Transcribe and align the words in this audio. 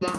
Olá 0.00 0.12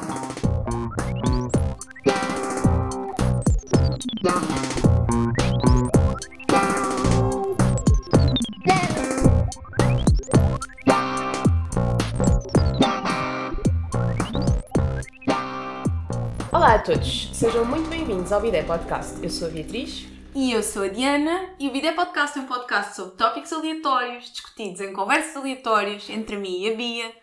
a 16.73 16.79
todos, 16.79 17.29
sejam 17.33 17.63
muito 17.63 17.89
bem-vindos 17.89 18.33
ao 18.33 18.41
Bidé 18.41 18.63
Podcast. 18.63 19.23
Eu 19.23 19.29
sou 19.29 19.47
a 19.47 19.51
Beatriz. 19.51 20.05
E 20.35 20.51
eu 20.51 20.61
sou 20.61 20.83
a 20.83 20.87
Diana 20.89 21.51
e 21.57 21.69
o 21.69 21.71
Vida 21.71 21.93
Podcast 21.93 22.37
é 22.37 22.41
um 22.41 22.47
podcast 22.47 22.97
sobre 22.97 23.15
tópicos 23.15 23.53
aleatórios, 23.53 24.29
discutidos 24.29 24.81
em 24.81 24.91
conversas 24.91 25.37
aleatórias 25.37 26.09
entre 26.09 26.35
mim 26.35 26.63
e 26.63 26.73
a 26.73 26.75
Bia, 26.75 27.13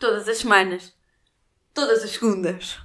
todas 0.00 0.28
as 0.28 0.38
semanas, 0.38 0.92
todas 1.74 2.02
as 2.02 2.10
segundas, 2.10 2.78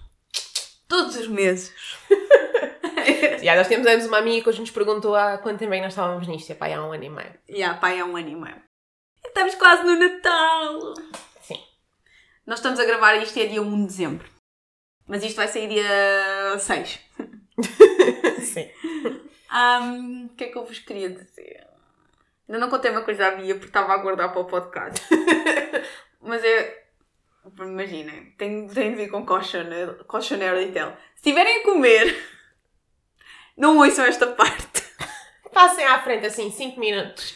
todos 0.87 1.15
os 1.15 1.27
meses. 1.27 1.73
Já, 3.41 3.55
nós 3.55 3.67
temos 3.67 3.87
antes 3.87 4.07
uma 4.07 4.17
amiga 4.17 4.43
que 4.43 4.49
hoje 4.49 4.59
nos 4.59 4.71
perguntou 4.71 5.15
há 5.15 5.37
quanto 5.37 5.59
tempo 5.59 5.73
é 5.73 5.77
que 5.77 5.83
nós 5.83 5.93
estávamos 5.93 6.27
nisto, 6.27 6.51
e 6.51 6.55
pá, 6.55 6.67
há 6.67 6.85
um 6.85 6.91
ano 6.91 7.03
e 7.03 7.09
meio. 7.09 7.33
E 7.47 7.63
a 7.63 7.73
pai 7.73 7.99
há 7.99 8.05
um 8.05 8.17
ano 8.17 8.29
e 8.29 8.35
meio. 8.35 8.61
E 9.23 9.27
Estamos 9.27 9.55
quase 9.55 9.83
no 9.83 9.95
Natal! 9.95 10.93
Sim. 11.41 11.59
Nós 12.45 12.59
estamos 12.59 12.79
a 12.79 12.85
gravar 12.85 13.15
isto 13.15 13.39
é 13.39 13.45
dia 13.45 13.61
1 13.61 13.81
de 13.81 13.87
dezembro. 13.87 14.29
Mas 15.07 15.23
isto 15.23 15.37
vai 15.37 15.47
sair 15.47 15.69
dia 15.69 16.59
6. 16.59 16.99
Sim. 18.43 18.69
O 20.25 20.35
que 20.35 20.43
é 20.43 20.47
que 20.47 20.57
eu 20.57 20.65
vos 20.65 20.79
queria 20.79 21.09
dizer? 21.09 21.65
Ainda 22.47 22.59
não 22.59 22.69
contei 22.69 22.91
uma 22.91 23.01
coisa 23.01 23.27
à 23.27 23.31
Bia 23.31 23.55
porque 23.55 23.67
estava 23.67 23.91
a 23.91 23.95
aguardar 23.95 24.31
para 24.31 24.41
o 24.41 24.45
podcast. 24.45 25.05
Mas 26.21 26.43
é. 26.43 26.86
Imaginem, 27.59 28.33
tem, 28.37 28.67
tem 28.67 28.91
de 28.91 28.97
vir 28.97 29.09
com 29.09 29.25
cautionary, 29.25 30.03
cautionary 30.07 30.71
tale. 30.71 30.95
Se 31.15 31.29
estiverem 31.29 31.61
a 31.61 31.63
comer, 31.63 32.15
não 33.57 33.77
ouçam 33.77 34.05
esta 34.05 34.27
parte. 34.27 34.83
Passem 35.53 35.85
à 35.85 36.01
frente 36.01 36.25
assim, 36.25 36.51
5 36.51 36.79
minutos. 36.79 37.35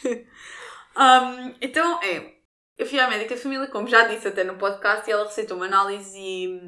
Ahm, 0.95 1.55
então, 1.61 2.01
é. 2.03 2.35
Eu 2.77 2.85
fui 2.87 2.99
à 2.99 3.07
médica 3.07 3.35
de 3.35 3.41
família, 3.41 3.67
como 3.67 3.87
já 3.87 4.07
disse 4.07 4.27
até 4.27 4.43
no 4.43 4.57
podcast, 4.57 5.07
e 5.07 5.13
ela 5.13 5.25
receitou 5.25 5.55
uma 5.55 5.67
análise 5.67 6.17
e, 6.17 6.59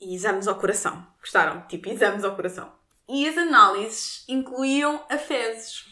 e 0.00 0.14
exames 0.14 0.48
ao 0.48 0.58
coração. 0.58 1.06
Gostaram? 1.20 1.60
Tipo, 1.68 1.88
exames 1.88 2.24
ao 2.24 2.34
coração. 2.34 2.72
E 3.08 3.28
as 3.28 3.38
análises 3.38 4.24
incluíam 4.28 5.04
a 5.08 5.16
fezes. 5.16 5.84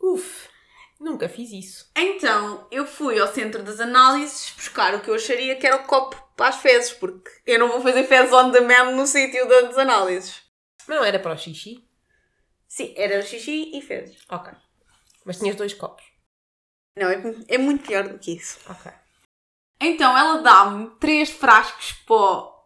Uf, 0.00 0.48
nunca 1.00 1.28
fiz 1.28 1.50
isso. 1.52 1.90
Então, 1.96 2.66
eu 2.70 2.86
fui 2.86 3.18
ao 3.18 3.32
centro 3.32 3.62
das 3.62 3.80
análises 3.80 4.52
buscar 4.56 4.94
o 4.94 5.00
que 5.00 5.08
eu 5.10 5.14
acharia 5.14 5.56
que 5.56 5.66
era 5.66 5.76
o 5.76 5.84
copo 5.86 6.16
para 6.36 6.48
as 6.48 6.56
fezes, 6.56 6.92
porque 6.92 7.30
eu 7.46 7.58
não 7.58 7.68
vou 7.68 7.80
fazer 7.80 8.04
fezes 8.04 8.32
on 8.32 8.50
demand 8.50 8.92
no 8.94 9.06
sítio 9.06 9.46
das 9.48 9.76
análises. 9.78 10.42
Mas 10.86 10.98
não 10.98 11.04
era 11.04 11.18
para 11.18 11.34
o 11.34 11.38
xixi? 11.38 11.84
Sim, 12.68 12.92
era 12.96 13.22
xixi 13.22 13.70
e 13.76 13.80
fezes. 13.80 14.18
Ok. 14.28 14.52
Mas 15.24 15.38
tinhas 15.38 15.56
dois 15.56 15.72
copos. 15.74 16.04
Não, 16.98 17.08
é, 17.08 17.20
é 17.48 17.58
muito 17.58 17.86
pior 17.86 18.06
do 18.08 18.18
que 18.18 18.32
isso. 18.36 18.58
Ok. 18.68 18.90
Então, 19.80 20.16
ela 20.16 20.40
dá-me 20.40 20.90
três 20.98 21.30
frascos 21.30 21.92
para, 22.06 22.16
o- 22.16 22.64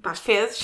para 0.00 0.12
as 0.12 0.18
fezes 0.20 0.62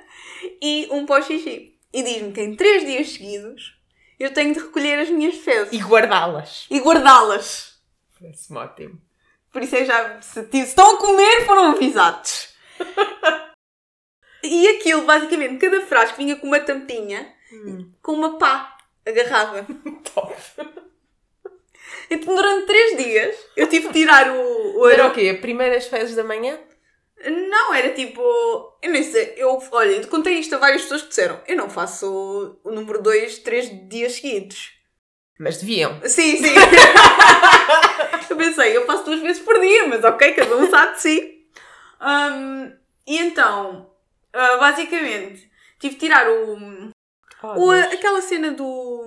e 0.62 0.88
um 0.90 1.04
para 1.06 1.22
o 1.22 1.26
xixi. 1.26 1.78
E 1.92 2.02
diz-me 2.02 2.32
que 2.32 2.40
em 2.40 2.56
três 2.56 2.84
dias 2.86 3.10
seguidos 3.12 3.78
eu 4.22 4.32
tenho 4.32 4.52
de 4.54 4.60
recolher 4.60 4.98
as 5.00 5.10
minhas 5.10 5.36
fezes 5.36 5.72
E 5.72 5.78
guardá-las. 5.82 6.66
e 6.70 6.78
guardá-las. 6.80 7.78
Parece-me 8.20 8.58
ótimo. 8.58 9.00
Por 9.52 9.62
isso 9.62 9.76
é 9.76 9.84
já. 9.84 10.20
Se, 10.22 10.44
se 10.50 10.58
estão 10.60 10.94
a 10.94 10.98
comer, 10.98 11.44
foram 11.44 11.72
avisados. 11.72 12.54
e 14.42 14.68
aquilo, 14.68 15.02
basicamente, 15.02 15.58
cada 15.58 15.80
frasco 15.82 16.16
vinha 16.16 16.36
com 16.36 16.46
uma 16.46 16.60
tampinha 16.60 17.32
com 18.00 18.12
uma 18.12 18.38
pá 18.38 18.76
agarrada. 19.06 19.66
Top. 20.14 20.34
Então, 22.10 22.34
durante 22.34 22.66
três 22.66 22.96
dias, 22.96 23.36
eu 23.56 23.68
tive 23.68 23.88
de 23.88 23.94
tirar 23.94 24.30
o, 24.30 24.80
o 24.80 24.88
Era 24.88 25.06
o 25.08 25.12
quê? 25.12 25.34
Primeiras 25.34 25.86
fezes 25.86 26.14
da 26.16 26.24
manhã? 26.24 26.58
Não, 27.30 27.72
era 27.74 27.90
tipo. 27.90 28.20
Eu 28.82 28.90
nem 28.90 29.02
sei. 29.02 29.34
Eu, 29.36 29.62
olha, 29.72 29.90
eu 29.92 30.08
contei 30.08 30.34
isto 30.38 30.54
a 30.54 30.58
várias 30.58 30.82
pessoas 30.82 31.02
que 31.02 31.08
disseram: 31.08 31.40
eu 31.46 31.56
não 31.56 31.70
faço 31.70 32.58
o, 32.64 32.70
número 32.70 33.02
2 33.02 33.38
três 33.38 33.68
dias 33.88 34.14
seguidos. 34.14 34.72
Mas 35.38 35.58
deviam. 35.58 36.00
Sim, 36.06 36.36
sim. 36.36 36.54
eu 38.30 38.36
pensei, 38.36 38.76
eu 38.76 38.86
faço 38.86 39.04
duas 39.04 39.20
vezes 39.20 39.42
por 39.42 39.58
dia, 39.60 39.86
mas 39.88 40.04
ok, 40.04 40.32
cada 40.34 40.56
um 40.56 40.68
sabe 40.70 40.94
de 40.94 41.00
si. 41.00 41.46
Hum, 42.00 42.72
e 43.06 43.18
então, 43.18 43.90
ah, 44.32 44.56
basicamente, 44.58 45.50
tive 45.80 45.94
de 45.94 46.00
tirar 46.00 46.28
o, 46.28 46.90
Oh, 47.44 47.66
o- 47.66 47.70
aquela 47.72 48.20
cena 48.22 48.52
do. 48.52 49.04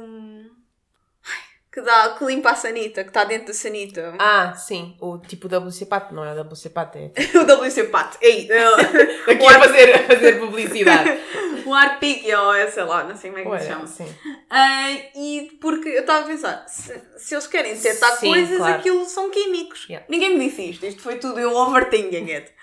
Que, 1.75 1.81
dá, 1.81 2.15
que 2.17 2.23
limpa 2.23 2.51
a 2.51 2.55
sanita, 2.55 3.03
que 3.03 3.09
está 3.09 3.25
dentro 3.25 3.47
da 3.47 3.53
sanita. 3.53 4.15
Ah, 4.17 4.53
sim. 4.53 4.95
O 5.01 5.17
tipo 5.17 5.49
WC 5.49 5.85
Pato. 5.87 6.15
Não 6.15 6.23
é 6.23 6.33
WC 6.41 6.69
Pato, 6.69 6.97
é... 6.97 7.11
o 7.37 7.43
WC 7.43 7.83
Pat. 7.85 8.15
Ei, 8.21 8.47
Aqui 9.27 9.45
a 9.45 9.59
fazer, 9.59 10.07
fazer 10.07 10.39
publicidade. 10.39 11.19
o 11.67 11.73
Arpic, 11.73 12.23
ou 12.33 12.53
é, 12.53 12.71
sei 12.71 12.83
lá, 12.83 13.03
não 13.03 13.17
sei 13.17 13.29
como 13.29 13.41
é 13.41 13.43
que 13.43 13.49
Ué, 13.49 13.59
se 13.59 13.67
chama. 13.67 13.87
sim. 13.87 14.15
Ah, 14.49 14.89
e 15.17 15.57
porque 15.59 15.89
eu 15.89 15.99
estava 15.99 16.23
a 16.23 16.27
pensar, 16.27 16.65
se, 16.69 16.93
se 17.17 17.35
eles 17.35 17.45
querem 17.47 17.73
detectar 17.73 18.15
Sim, 18.15 18.27
coisas, 18.29 18.57
claro. 18.57 18.75
aquilo 18.75 19.05
são 19.05 19.29
químicos. 19.29 19.85
Yeah. 19.89 20.05
Ninguém 20.09 20.37
me 20.37 20.47
disse 20.47 20.61
isto, 20.69 20.85
isto 20.85 21.01
foi 21.01 21.17
tudo 21.17 21.37
eu 21.39 21.53
overthinking 21.53 22.31
it. 22.31 22.53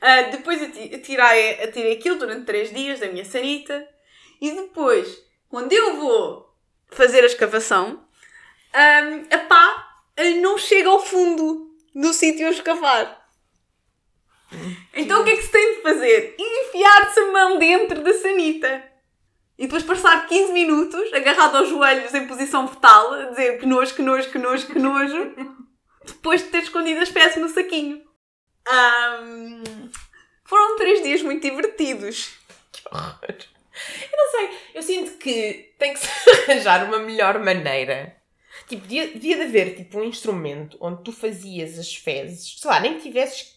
Ah, 0.00 0.22
depois 0.22 0.60
eu 0.60 0.72
ti- 0.72 0.88
eu 0.92 1.00
tirei, 1.00 1.58
eu 1.62 1.70
tirei 1.70 1.92
aquilo 1.92 2.18
durante 2.18 2.44
3 2.46 2.72
dias 2.74 2.98
da 2.98 3.06
minha 3.06 3.24
sanita 3.24 3.86
e 4.40 4.50
depois, 4.50 5.06
quando 5.48 5.72
eu 5.72 5.96
vou 5.98 6.46
fazer 6.90 7.22
a 7.22 7.26
escavação, 7.26 8.04
ah, 8.76 9.34
a 9.34 9.38
pá 9.38 10.02
não 10.42 10.58
chega 10.58 10.88
ao 10.88 11.02
fundo 11.02 11.70
do 11.94 12.12
sítio 12.12 12.46
a 12.46 12.50
escavar. 12.50 13.26
Então 14.94 15.22
o 15.22 15.24
que 15.24 15.30
é 15.30 15.36
que 15.36 15.42
se 15.42 15.50
tem 15.50 15.76
de 15.76 15.82
fazer? 15.82 16.36
Enfiar-se 16.38 17.20
a 17.20 17.32
mão 17.32 17.58
dentro 17.58 18.02
da 18.02 18.12
sanita. 18.12 18.84
E 19.58 19.62
depois 19.64 19.82
passar 19.82 20.26
15 20.26 20.52
minutos 20.52 21.12
agarrado 21.14 21.56
aos 21.56 21.70
joelhos 21.70 22.12
em 22.12 22.26
posição 22.26 22.68
fetal, 22.68 23.14
a 23.14 23.24
dizer 23.30 23.58
que 23.58 23.64
nojo, 23.64 23.94
que 23.94 24.02
nojo, 24.02 24.30
que 24.30 24.38
nojo, 24.38 24.66
que 24.66 24.78
nojo, 24.78 25.34
depois 26.04 26.42
de 26.42 26.48
ter 26.48 26.62
escondido 26.62 27.00
as 27.00 27.10
peças 27.10 27.40
no 27.40 27.48
saquinho. 27.48 28.02
Ahm, 28.68 29.90
foram 30.44 30.76
três 30.76 31.02
dias 31.02 31.22
muito 31.22 31.42
divertidos. 31.42 32.34
Que 32.70 32.82
horror. 32.92 33.36
Eu 34.12 34.16
não 34.16 34.30
sei, 34.30 34.58
eu 34.74 34.82
sinto 34.82 35.18
que 35.18 35.74
tem 35.78 35.94
que 35.94 36.00
se 36.00 36.08
arranjar 36.42 36.84
uma 36.84 36.98
melhor 36.98 37.38
maneira. 37.38 38.14
Tipo, 38.68 38.82
devia, 38.82 39.08
devia 39.08 39.36
de 39.36 39.42
haver 39.42 39.76
tipo, 39.76 39.98
um 39.98 40.04
instrumento 40.04 40.76
onde 40.80 41.02
tu 41.02 41.12
fazias 41.12 41.78
as 41.78 41.94
fezes, 41.94 42.58
sei 42.58 42.70
lá, 42.70 42.80
nem 42.80 42.94
que 42.94 43.02
tivesses. 43.02 43.56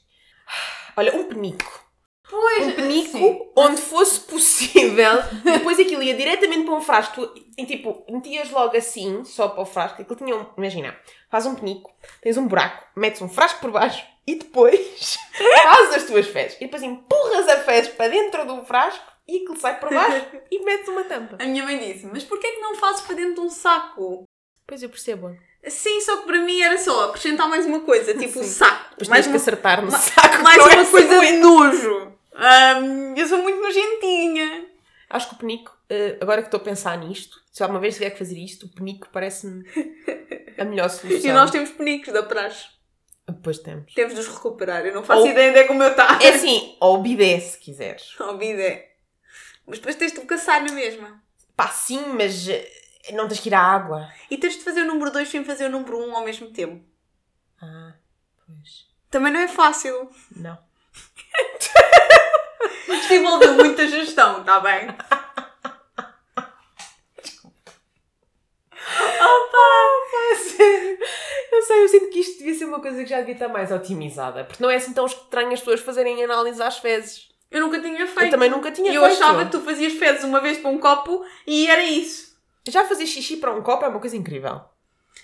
Olha, 0.96 1.16
um 1.16 1.26
penico. 1.26 1.90
Pois, 2.30 2.68
Um 2.68 2.72
penico 2.74 3.52
onde 3.56 3.82
fosse 3.82 4.20
possível. 4.22 5.24
Depois 5.44 5.80
aquilo 5.80 6.04
ia 6.04 6.14
diretamente 6.14 6.64
para 6.64 6.76
um 6.76 6.82
frasco. 6.82 7.34
E, 7.58 7.66
tipo, 7.66 8.06
metias 8.08 8.52
logo 8.52 8.78
assim, 8.78 9.24
só 9.24 9.48
para 9.48 9.62
o 9.62 9.66
frasco. 9.66 10.02
Aquilo 10.02 10.16
tinha 10.16 10.36
um. 10.36 10.46
Imagina, 10.56 10.96
faz 11.30 11.48
um 11.48 11.56
penico, 11.56 11.92
tens 12.22 12.38
um 12.38 12.48
buraco, 12.48 12.86
metes 12.96 13.22
um 13.22 13.30
frasco 13.30 13.60
por 13.60 13.72
baixo 13.72 14.06
e 14.28 14.36
depois 14.36 15.18
fazes 15.64 15.96
as 15.96 16.04
tuas 16.04 16.28
fezes. 16.28 16.58
E 16.58 16.66
depois 16.66 16.84
empurras 16.84 17.48
a 17.50 17.58
fezes 17.62 17.92
para 17.94 18.12
dentro 18.12 18.46
do 18.46 18.64
frasco 18.64 19.04
e 19.28 19.38
aquilo 19.38 19.58
sai 19.58 19.80
por 19.80 19.90
baixo 19.90 20.28
e 20.52 20.64
metes 20.64 20.88
uma 20.88 21.04
tampa. 21.04 21.38
A 21.40 21.46
minha 21.48 21.64
mãe 21.64 21.80
disse, 21.80 22.06
mas 22.06 22.24
porquê 22.24 22.52
que 22.52 22.62
não 22.62 22.76
fazes 22.76 23.02
para 23.02 23.16
dentro 23.16 23.36
de 23.36 23.42
um 23.42 23.50
saco? 23.50 24.24
Pois 24.69 24.84
eu 24.84 24.90
percebo. 24.90 25.35
Sim, 25.68 26.00
só 26.02 26.18
que 26.18 26.28
para 26.28 26.40
mim 26.40 26.62
era 26.62 26.78
só 26.78 27.09
acrescentar 27.09 27.50
mais 27.50 27.66
uma 27.66 27.81
coisa, 27.81 28.13
tipo 28.13 28.40
um 28.40 28.44
Sim. 28.44 28.50
saco. 28.50 28.91
Depois 28.91 29.07
mais 29.09 29.25
tens 29.25 29.31
que 29.31 29.38
uma, 29.38 29.41
acertar 29.41 29.81
no 29.84 29.91
ma- 29.91 29.97
saco. 29.97 30.44
mais 30.44 30.57
é 30.57 30.75
uma 30.75 30.86
coisa 30.86 31.19
de 31.19 31.31
nojo. 31.33 32.13
Ahm, 32.36 33.13
eu 33.18 33.27
sou 33.27 33.39
muito 33.39 33.60
nojentinha. 33.62 34.66
Acho 35.10 35.27
que 35.30 35.36
o 35.36 35.38
penico, 35.39 35.75
eh, 35.89 36.18
agora 36.21 36.42
que 36.42 36.48
estou 36.48 36.60
a 36.60 36.63
pensar 36.63 36.98
nisto, 37.00 37.36
se 37.51 37.63
alguma 37.63 37.80
vez 37.80 37.95
tiver 37.95 38.12
que 38.12 38.19
fazer 38.19 38.38
isto, 38.38 38.68
o 38.68 38.69
penico 38.69 39.10
parece-me 39.12 39.66
a 40.57 40.63
melhor 40.63 40.88
solução. 40.92 41.30
E 41.30 41.33
nós 41.33 41.50
temos 41.51 41.72
penicos 41.72 42.13
da 42.13 42.22
praxe. 42.24 42.65
Depois 43.27 43.57
temos. 43.60 43.94
Temos 43.94 44.13
de 44.13 44.19
os 44.22 44.27
recuperar. 44.27 44.86
Eu 44.86 44.94
não 44.94 45.04
faço 45.04 45.22
Ou- 45.22 45.27
ideia 45.27 45.50
onde 45.50 45.60
é 45.60 45.63
que 45.65 45.72
o 45.72 45.75
meu 45.75 45.89
está. 45.89 46.19
É 46.22 46.30
assim, 46.30 46.75
ou 46.80 47.01
bidé 47.01 47.39
se 47.39 47.57
quiseres. 47.60 48.15
Não 48.19 48.38
vida. 48.38 48.81
Mas 49.68 49.80
depois 49.80 49.95
tens 49.95 50.13
de 50.13 50.22
caçar 50.22 50.63
na 50.63 50.72
mesma. 50.72 51.22
Pá, 51.56 51.68
sim, 51.68 52.01
mas 52.15 52.48
eh, 52.48 52.72
não 53.14 53.28
tens 53.28 53.40
que 53.40 53.50
ir 53.50 53.54
à 53.54 53.62
água. 53.62 54.12
E 54.30 54.38
tens 54.38 54.58
de 54.58 54.64
fazer 54.64 54.82
o 54.82 54.88
número 54.88 55.12
2 55.12 55.28
sem 55.28 55.44
fazer 55.44 55.66
o 55.66 55.72
número 55.72 55.98
1 55.98 56.10
um 56.10 56.16
ao 56.16 56.26
mesmo 56.26 56.50
tempo. 56.52 56.84
Ah, 57.62 57.94
pois. 58.46 58.88
Também 59.10 59.32
não 59.34 59.40
é 59.40 59.48
fácil. 59.48 60.10
Não. 60.36 60.58
Isto 62.90 63.14
envolveu 63.14 63.54
muita 63.54 63.88
gestão, 63.88 64.42
está 64.42 64.60
bem? 64.60 64.88
Sério. 70.36 70.98
Eu 71.52 71.62
sei, 71.62 71.84
eu 71.84 71.88
sinto 71.88 72.10
que 72.10 72.20
isto 72.20 72.38
devia 72.40 72.54
ser 72.54 72.66
uma 72.66 72.80
coisa 72.80 73.04
que 73.04 73.10
já 73.10 73.20
devia 73.20 73.34
estar 73.34 73.48
mais 73.48 73.72
otimizada. 73.72 74.44
Porque 74.44 74.62
não 74.62 74.70
é 74.70 74.76
assim 74.76 74.94
tão 74.94 75.06
estranho 75.06 75.54
as 75.54 75.60
pessoas 75.60 75.80
fazerem 75.80 76.24
análise 76.24 76.62
às 76.62 76.78
fezes. 76.78 77.30
Eu 77.50 77.62
nunca 77.62 77.82
tinha 77.82 78.06
feito. 78.06 78.26
Eu 78.26 78.30
também 78.30 78.50
nunca 78.50 78.72
tinha 78.72 78.94
eu 78.94 79.02
feito. 79.04 79.24
achava 79.24 79.46
que 79.46 79.52
tu 79.52 79.62
fazias 79.62 79.94
fezes 79.94 80.24
uma 80.24 80.40
vez 80.40 80.58
para 80.58 80.70
um 80.70 80.78
copo 80.78 81.26
e 81.48 81.68
era 81.68 81.84
isso. 81.84 82.29
Já 82.69 82.86
fazer 82.86 83.06
xixi 83.06 83.38
para 83.38 83.54
um 83.54 83.62
copo 83.62 83.86
é 83.86 83.88
uma 83.88 84.00
coisa 84.00 84.16
incrível. 84.16 84.62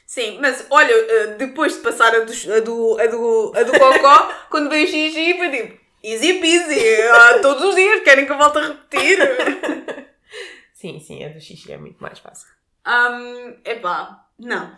Sim, 0.06 0.39
mas 0.39 0.65
olha, 0.69 0.92
eh, 0.92 1.27
depois 1.38 1.74
de 1.74 1.80
passar 1.80 2.13
a 2.15 2.19
do, 2.19 2.31
a 2.31 2.59
do, 2.59 3.00
a 3.00 3.07
do, 3.07 3.53
a 3.56 3.63
do 3.63 3.71
cocó, 3.71 4.33
quando 4.50 4.69
veio 4.69 4.88
xixi, 4.88 5.38
foi 5.38 5.50
tipo, 5.50 5.80
easy 6.03 6.33
peasy, 6.39 7.01
ah, 7.03 7.39
todos 7.42 7.63
os 7.63 7.75
dias, 7.75 8.03
querem 8.03 8.25
que 8.25 8.31
eu 8.31 8.38
volte 8.38 8.59
a 8.59 8.68
repetir? 8.68 9.19
Sim, 10.74 11.00
sim, 11.00 11.24
a 11.24 11.30
do 11.30 11.39
xixi 11.39 11.71
é 11.71 11.77
muito 11.77 11.97
mais 12.00 12.19
fácil. 12.19 12.47
Um, 12.86 13.57
epá, 13.65 14.27
não, 14.38 14.77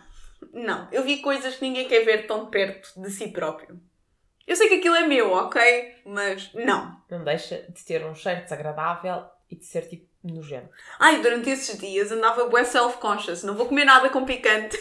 não. 0.54 0.88
Eu 0.90 1.02
vi 1.02 1.18
coisas 1.18 1.56
que 1.56 1.62
ninguém 1.62 1.86
quer 1.86 2.02
ver 2.04 2.26
tão 2.26 2.46
perto 2.46 2.98
de 2.98 3.10
si 3.10 3.28
próprio. 3.28 3.78
Eu 4.46 4.56
sei 4.56 4.68
que 4.68 4.76
aquilo 4.76 4.94
é 4.94 5.06
meu, 5.06 5.30
ok? 5.32 5.96
Mas 6.06 6.50
não. 6.54 6.96
Não 7.10 7.22
deixa 7.22 7.66
de 7.68 7.84
ter 7.84 8.06
um 8.06 8.14
cheiro 8.14 8.42
desagradável 8.42 9.26
e 9.50 9.56
de 9.56 9.64
ser 9.66 9.86
tipo 9.86 10.07
nojento. 10.22 10.68
Ai, 10.98 11.20
durante 11.20 11.50
esses 11.50 11.78
dias 11.78 12.10
andava 12.12 12.46
bué 12.48 12.64
self-conscious, 12.64 13.42
não 13.42 13.54
vou 13.54 13.66
comer 13.66 13.84
nada 13.84 14.08
com 14.10 14.24
picante. 14.24 14.78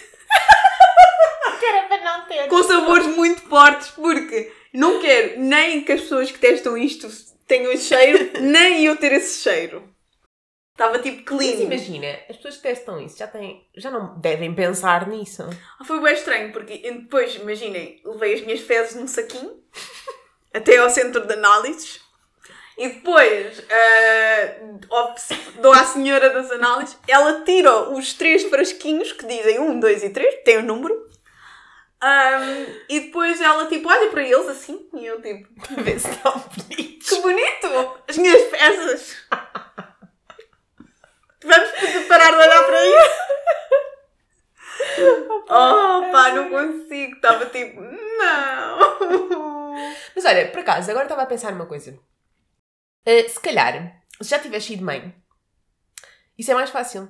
Era 1.69 1.88
para 1.88 2.01
não 2.04 2.25
ter. 2.28 2.48
com 2.48 2.63
sabores 2.63 3.07
muito 3.07 3.42
fortes, 3.42 3.89
porque 3.89 4.54
não 4.74 5.01
quero 5.01 5.39
nem 5.42 5.84
que 5.84 5.92
as 5.92 6.01
pessoas 6.01 6.31
que 6.31 6.39
testam 6.39 6.78
isto 6.78 7.10
tenham 7.45 7.72
esse 7.72 7.86
cheiro, 7.86 8.31
nem 8.42 8.86
eu 8.86 8.95
ter 8.95 9.12
esse 9.12 9.42
cheiro. 9.42 9.94
Estava 10.72 11.00
tipo 11.00 11.18
Mas 11.18 11.25
clean. 11.25 11.63
imagina, 11.63 12.07
as 12.30 12.36
pessoas 12.38 12.57
que 12.57 12.62
testam 12.62 13.01
isso 13.01 13.18
já, 13.18 13.25
têm, 13.28 13.68
já 13.75 13.90
não 13.90 14.18
devem 14.19 14.54
pensar 14.54 15.07
nisso. 15.07 15.44
Ah, 15.80 15.83
Foi 15.83 16.00
bem 16.00 16.13
estranho, 16.13 16.51
porque 16.54 16.78
depois, 16.78 17.36
imaginem, 17.36 18.00
levei 18.06 18.36
as 18.36 18.42
minhas 18.42 18.62
fezes 18.62 18.95
num 18.95 19.07
saquinho 19.07 19.60
até 20.54 20.78
ao 20.78 20.90
centro 20.90 21.25
de 21.25 21.33
análises 21.33 22.00
e 22.78 22.90
depois 22.90 23.64
ao- 24.90 25.16
dou 25.62 25.74
à 25.74 25.84
senhora 25.84 26.30
das 26.30 26.52
análises, 26.52 26.98
ela 27.08 27.42
tira 27.44 27.90
os 27.90 28.14
três 28.14 28.44
frasquinhos 28.44 29.12
que 29.12 29.26
dizem 29.26 29.60
um, 29.60 29.80
dois 29.80 30.04
e 30.04 30.10
três, 30.10 30.36
tem 30.44 30.58
o 30.58 30.64
número. 30.64 31.08
Ahm, 32.00 32.66
e 32.88 33.00
depois 33.00 33.42
ela 33.42 33.66
tipo 33.66 33.90
olha 33.90 34.12
para 34.12 34.22
eles 34.22 34.48
assim 34.48 34.88
e 34.94 35.04
eu 35.04 35.20
tipo 35.20 35.48
Para 35.68 35.82
ver 35.82 36.00
se 36.00 36.08
estão 36.10 36.32
bonitos. 36.32 37.10
Que 37.10 37.22
bonito! 37.22 37.98
As 38.08 38.18
minhas 38.18 38.44
fezes! 38.52 39.18
Vamos 41.44 41.70
parar 42.08 42.30
de 42.32 42.36
olhar 42.38 42.64
para 42.66 42.86
isso? 42.86 43.18
Oh, 45.50 46.12
pá, 46.12 46.32
não 46.34 46.50
consigo. 46.50 47.16
Estava 47.16 47.46
tipo, 47.48 47.80
não. 47.82 49.76
Mas 50.16 50.26
olha, 50.26 50.48
por 50.52 50.60
acaso, 50.60 50.90
agora 50.92 51.06
estava 51.06 51.22
a 51.24 51.28
pensar 51.28 51.52
numa 51.52 51.66
coisa. 51.66 51.98
Uh, 53.07 53.30
se 53.30 53.39
calhar, 53.39 54.01
se 54.21 54.30
já 54.30 54.38
tiveres 54.39 54.65
sido 54.65 54.83
mãe, 54.83 55.15
isso 56.38 56.51
é 56.51 56.54
mais 56.54 56.69
fácil. 56.69 57.09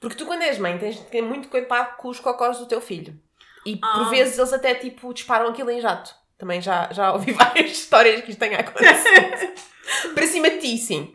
Porque 0.00 0.16
tu, 0.16 0.26
quando 0.26 0.42
és 0.42 0.58
mãe, 0.58 0.76
tens 0.78 0.96
de 0.96 1.02
ter 1.04 1.22
muito 1.22 1.48
cuidado 1.48 1.96
com 1.96 2.08
os 2.08 2.18
cocós 2.18 2.58
do 2.58 2.66
teu 2.66 2.80
filho. 2.80 3.18
E 3.66 3.78
Ah. 3.82 3.98
por 3.98 4.10
vezes 4.10 4.38
eles 4.38 4.52
até 4.52 4.74
tipo 4.74 5.12
disparam 5.14 5.48
aquilo 5.48 5.70
em 5.70 5.80
jato. 5.80 6.14
Também 6.38 6.60
já, 6.60 6.90
já 6.92 7.12
ouvi 7.12 7.32
várias 7.34 7.70
histórias 7.70 8.22
que 8.22 8.30
isto 8.30 8.40
tenha 8.40 8.58
acontecido. 8.60 9.60
Para 10.14 10.26
cima 10.26 10.48
de 10.50 10.58
ti, 10.58 10.78
sim. 10.78 11.14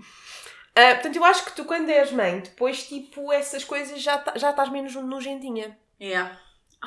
Ah, 0.75 0.93
portanto, 0.95 1.15
eu 1.15 1.25
acho 1.25 1.45
que 1.45 1.53
tu, 1.53 1.65
quando 1.65 1.89
és 1.89 2.11
mãe, 2.11 2.41
depois, 2.41 2.87
tipo, 2.87 3.31
essas 3.33 3.63
coisas 3.63 3.99
já, 4.01 4.17
ta- 4.19 4.37
já 4.37 4.51
estás 4.51 4.69
menos 4.69 4.93
nojentinha. 4.95 5.77
Yeah. 5.99 6.37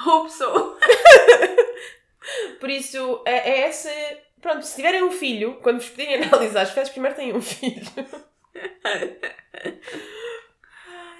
Hope 0.07 0.31
so. 0.31 0.77
Por 2.61 2.71
isso, 2.71 3.23
é, 3.25 3.51
é 3.51 3.59
essa. 3.63 3.91
Pronto, 4.41 4.63
se 4.63 4.77
tiverem 4.77 5.03
um 5.03 5.11
filho, 5.11 5.59
quando 5.63 5.81
vos 5.81 5.91
pedirem 5.91 6.23
analisar 6.29 6.63
as 6.63 6.71
fezes, 6.71 6.93
primeiro 6.93 7.17
têm 7.17 7.35
um 7.35 7.43
filho. 7.43 7.83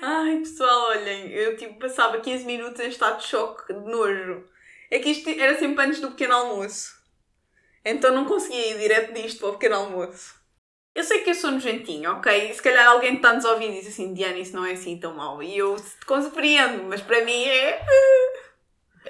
Ai, 0.01 0.39
pessoal, 0.39 0.91
olhem, 0.91 1.29
eu 1.33 1.57
tipo 1.57 1.79
passava 1.79 2.21
15 2.21 2.45
minutos 2.45 2.81
em 2.81 2.89
estado 2.89 3.19
de 3.19 3.27
choque, 3.27 3.73
de 3.73 3.81
nojo. 3.81 4.45
É 4.91 4.99
que 5.01 5.11
isto 5.11 5.29
era 5.29 5.59
sempre 5.59 5.85
antes 5.85 6.01
do 6.01 6.11
pequeno 6.11 6.35
almoço. 6.35 6.97
Então 7.85 8.15
não 8.15 8.25
conseguia 8.25 8.71
ir 8.71 8.79
direto 8.79 9.13
disto 9.13 9.41
para 9.41 9.49
o 9.49 9.53
pequeno 9.55 9.77
almoço. 9.77 10.39
Eu 10.95 11.05
sei 11.05 11.21
que 11.21 11.31
eu 11.31 11.35
sou 11.35 11.51
nojentinha, 11.51 12.13
ok? 12.13 12.53
Se 12.53 12.63
calhar 12.63 12.87
alguém 12.87 13.17
está-nos 13.17 13.45
a 13.45 13.53
ouvir 13.53 13.71
e 13.71 13.81
diz 13.81 13.89
assim, 13.89 14.15
Diana, 14.15 14.39
isso 14.39 14.55
não 14.57 14.65
é 14.65 14.73
assim 14.73 14.99
tão 14.99 15.15
mau. 15.15 15.43
E 15.43 15.57
eu 15.57 15.77
te 15.77 16.05
compreendo, 16.07 16.85
mas 16.85 17.01
para 17.01 17.25
mim 17.25 17.45
é 17.45 17.85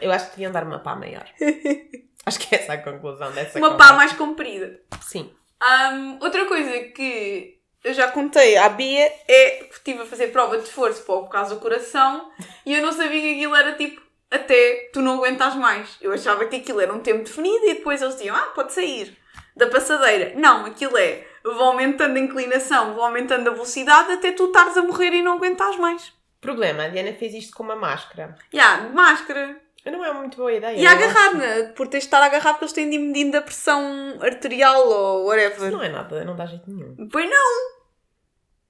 Eu 0.00 0.12
acho 0.12 0.26
que 0.26 0.32
deviam 0.32 0.52
dar 0.52 0.64
uma 0.64 0.80
pá 0.80 0.96
maior. 0.96 1.26
acho 2.28 2.38
que 2.40 2.54
essa 2.54 2.72
é 2.72 2.76
a 2.76 2.82
conclusão 2.82 3.32
dessa 3.32 3.58
uma 3.58 3.70
conversa. 3.70 3.92
pá 3.92 3.96
mais 3.96 4.12
comprida. 4.12 4.80
Sim. 5.02 5.32
Ahm, 5.60 6.18
outra 6.20 6.44
coisa 6.46 6.70
que 6.94 7.58
eu 7.82 7.92
já 7.94 8.08
contei 8.08 8.56
à 8.56 8.68
Bia 8.68 9.12
é 9.26 9.64
que 9.64 9.74
estive 9.74 10.02
a 10.02 10.06
fazer 10.06 10.28
prova 10.28 10.58
de 10.58 10.64
esforço 10.64 11.02
para 11.02 11.14
o 11.14 11.28
caso 11.28 11.54
do 11.54 11.60
coração 11.60 12.30
e 12.64 12.74
eu 12.74 12.82
não 12.82 12.92
sabia 12.92 13.20
que 13.20 13.34
aquilo 13.34 13.54
era 13.56 13.72
tipo 13.74 14.00
até 14.30 14.90
tu 14.92 15.00
não 15.00 15.14
aguentas 15.14 15.54
mais. 15.54 15.96
Eu 16.00 16.12
achava 16.12 16.44
que 16.46 16.56
aquilo 16.56 16.80
era 16.80 16.92
um 16.92 17.00
tempo 17.00 17.24
definido 17.24 17.64
e 17.64 17.74
depois 17.74 18.02
eles 18.02 18.16
diziam, 18.16 18.36
ah, 18.36 18.52
pode 18.54 18.72
sair 18.72 19.16
da 19.56 19.66
passadeira. 19.66 20.32
Não, 20.36 20.66
aquilo 20.66 20.96
é, 20.96 21.26
vou 21.42 21.62
aumentando 21.62 22.16
a 22.16 22.20
inclinação, 22.20 22.94
vou 22.94 23.04
aumentando 23.04 23.48
a 23.48 23.52
velocidade 23.52 24.12
até 24.12 24.32
tu 24.32 24.46
estares 24.46 24.76
a 24.76 24.82
morrer 24.82 25.12
e 25.12 25.22
não 25.22 25.34
aguentas 25.34 25.76
mais. 25.76 26.12
Problema, 26.40 26.84
a 26.84 26.88
Diana 26.88 27.12
fez 27.14 27.34
isto 27.34 27.56
com 27.56 27.64
uma 27.64 27.74
máscara. 27.74 28.36
E 28.52 28.60
há, 28.60 28.76
de 28.76 28.94
máscara. 28.94 29.60
Não 29.86 30.04
é 30.04 30.12
muito 30.12 30.36
boa 30.36 30.52
ideia. 30.52 30.76
E 30.76 30.86
a 30.86 30.92
agarrar, 30.92 31.34
né? 31.34 31.62
por 31.74 31.86
teres 31.86 32.04
de 32.04 32.08
estar 32.08 32.20
a 32.20 32.26
agarrar 32.26 32.52
porque 32.54 32.64
eles 32.64 32.72
têm 32.72 32.90
de 32.90 32.96
ir 32.96 32.98
medindo 32.98 33.36
a 33.36 33.42
pressão 33.42 34.18
arterial 34.20 34.86
ou 34.86 35.26
whatever. 35.26 35.70
Não 35.70 35.82
é 35.82 35.88
nada, 35.88 36.24
não 36.24 36.36
dá 36.36 36.46
jeito 36.46 36.70
nenhum. 36.70 37.08
Pois 37.10 37.28
não! 37.28 37.78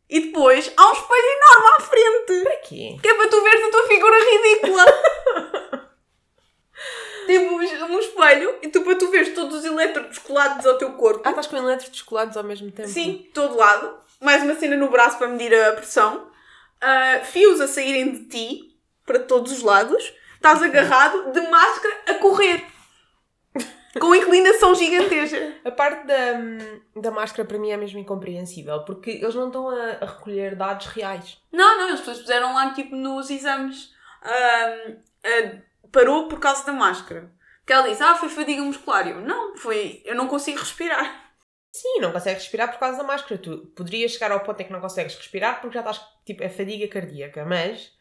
E 0.09 0.21
depois 0.21 0.73
há 0.77 0.89
um 0.89 0.93
espelho 0.93 1.27
enorme 1.37 1.69
à 1.77 1.81
frente! 1.81 2.43
Para 2.43 2.57
quê? 2.59 2.97
Que 3.03 3.09
é 3.09 3.15
para 3.15 3.29
tu 3.29 3.43
veres 3.43 3.67
a 3.67 3.71
tua 3.71 3.87
figura 3.89 4.17
ridícula! 4.19 4.85
Tem 7.27 7.39
um, 7.41 7.57
um 7.59 7.99
espelho 7.99 8.57
e 8.63 8.69
tu 8.69 8.81
para 8.81 8.97
tu 8.97 9.11
veres 9.11 9.35
todos 9.35 9.59
os 9.59 9.65
elétrodos 9.65 10.17
colados 10.19 10.65
ao 10.65 10.79
teu 10.79 10.93
corpo. 10.93 11.21
Ah, 11.25 11.31
estás 11.31 11.47
com 11.47 11.59
elétricos 11.59 12.01
colados 12.01 12.39
ao 12.39 12.43
mesmo 12.43 12.71
tempo? 12.71 12.89
Sim, 12.89 13.29
todo 13.35 13.55
lado. 13.55 13.99
Mais 14.19 14.43
uma 14.43 14.55
cena 14.55 14.77
no 14.77 14.89
braço 14.89 15.19
para 15.19 15.29
medir 15.29 15.55
a 15.55 15.73
pressão. 15.73 16.31
Ah, 16.81 17.21
fios 17.25 17.61
a 17.61 17.69
saírem 17.69 18.13
de 18.13 18.25
ti 18.29 18.81
para 19.05 19.19
todos 19.19 19.53
os 19.53 19.63
lados. 19.63 20.15
Estás 20.39 20.63
agarrado 20.63 21.33
de 21.33 21.41
máscara 21.51 21.95
a 22.07 22.15
correr. 22.15 22.65
Com 24.01 24.15
inclinação 24.15 24.75
gigantesca. 24.75 25.55
A 25.65 25.71
parte 25.73 26.07
da, 26.07 27.01
da 27.01 27.11
máscara 27.11 27.47
para 27.47 27.59
mim 27.59 27.71
é 27.71 27.77
mesmo 27.77 27.99
incompreensível, 27.99 28.85
porque 28.85 29.11
eles 29.11 29.35
não 29.35 29.49
estão 29.49 29.69
a, 29.69 29.99
a 30.01 30.07
recolher 30.07 30.55
dados 30.55 30.87
reais. 30.87 31.39
Não, 31.53 31.79
não, 31.79 31.89
eles 31.89 32.01
puseram 32.01 32.55
lá 32.55 32.73
tipo 32.73 32.95
nos 32.95 33.29
exames. 33.31 33.93
ah, 34.23 34.93
parou 35.91 36.29
por 36.29 36.39
causa 36.39 36.65
da 36.65 36.73
máscara. 36.73 37.33
Que 37.67 37.73
ela 37.73 37.89
disse, 37.89 38.03
ah, 38.03 38.15
foi 38.15 38.29
fadiga 38.29 38.63
muscular. 38.63 39.07
Eu, 39.09 39.21
não, 39.21 39.57
foi. 39.57 40.03
Eu 40.05 40.15
não 40.15 40.29
consigo 40.29 40.59
respirar. 40.61 41.29
Sim, 41.73 42.01
não 42.01 42.13
consegues 42.13 42.43
respirar 42.43 42.71
por 42.71 42.79
causa 42.79 42.99
da 42.99 43.05
máscara. 43.05 43.41
Tu 43.41 43.73
poderias 43.77 44.13
chegar 44.13 44.31
ao 44.31 44.41
ponto 44.41 44.61
em 44.61 44.67
que 44.67 44.73
não 44.73 44.81
consegues 44.81 45.17
respirar 45.17 45.61
porque 45.61 45.75
já 45.75 45.81
estás, 45.81 46.01
tipo, 46.25 46.43
é 46.45 46.49
fadiga 46.49 46.89
cardíaca, 46.89 47.45
mas 47.45 47.93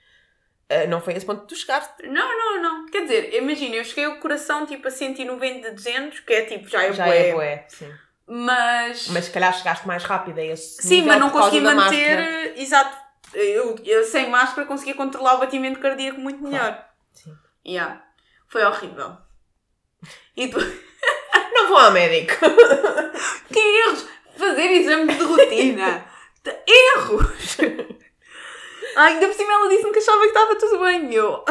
ah, 0.69 0.85
não 0.87 1.01
foi 1.01 1.13
esse 1.13 1.25
ponto 1.25 1.41
que 1.41 1.47
tu 1.47 1.55
chegaste. 1.55 2.07
Não, 2.07 2.37
não, 2.37 2.61
não. 2.61 2.85
Quer 2.87 3.03
dizer, 3.03 3.33
imagina, 3.35 3.75
eu 3.75 3.83
cheguei 3.85 4.05
ao 4.05 4.17
coração 4.17 4.65
tipo 4.65 4.87
a 4.87 4.91
190 4.91 5.69
de 5.69 5.75
200, 5.75 6.19
que 6.21 6.33
é 6.33 6.41
tipo, 6.43 6.67
já 6.67 6.83
é 6.83 6.93
já 6.93 7.05
bué. 7.05 7.29
é 7.29 7.33
bué, 7.33 7.65
sim. 7.69 7.93
Mas. 8.27 9.07
Mas 9.09 9.25
se 9.25 9.31
calhar 9.31 9.53
chegaste 9.53 9.87
mais 9.87 10.03
rápido 10.03 10.37
a 10.39 10.43
esse 10.43 10.81
sim, 10.85 11.03
mas 11.03 11.19
não 11.19 11.29
consegui 11.29 11.61
manter. 11.61 12.17
máscara. 12.17 12.59
Exato. 12.61 12.97
Eu, 13.33 13.75
eu 13.85 14.03
sem 14.03 14.29
máscara 14.29 14.67
conseguia 14.67 14.93
controlar 14.95 15.35
o 15.35 15.39
batimento 15.39 15.79
cardíaco 15.79 16.19
muito 16.19 16.43
melhor. 16.43 16.85
Sim. 17.13 17.35
Yeah. 17.65 18.03
Foi 18.47 18.63
horrível. 18.63 19.17
E 20.35 20.47
depois. 20.47 20.65
Não 21.53 21.67
vou 21.69 21.77
ao 21.77 21.91
médico. 21.91 22.33
Que 23.51 23.59
erros! 23.59 24.07
Fazer 24.37 24.71
exames 24.71 25.17
de 25.17 25.23
rotina! 25.23 26.05
Erros! 26.67 27.57
Ai, 28.97 29.13
ainda 29.13 29.27
por 29.27 29.35
cima 29.35 29.53
ela 29.53 29.69
disse-me 29.69 29.91
que 29.93 29.99
achava 29.99 30.21
que 30.21 30.27
estava 30.27 30.55
tudo 30.55 30.79
bem. 30.79 31.11
E 31.11 31.15
eu 31.15 31.43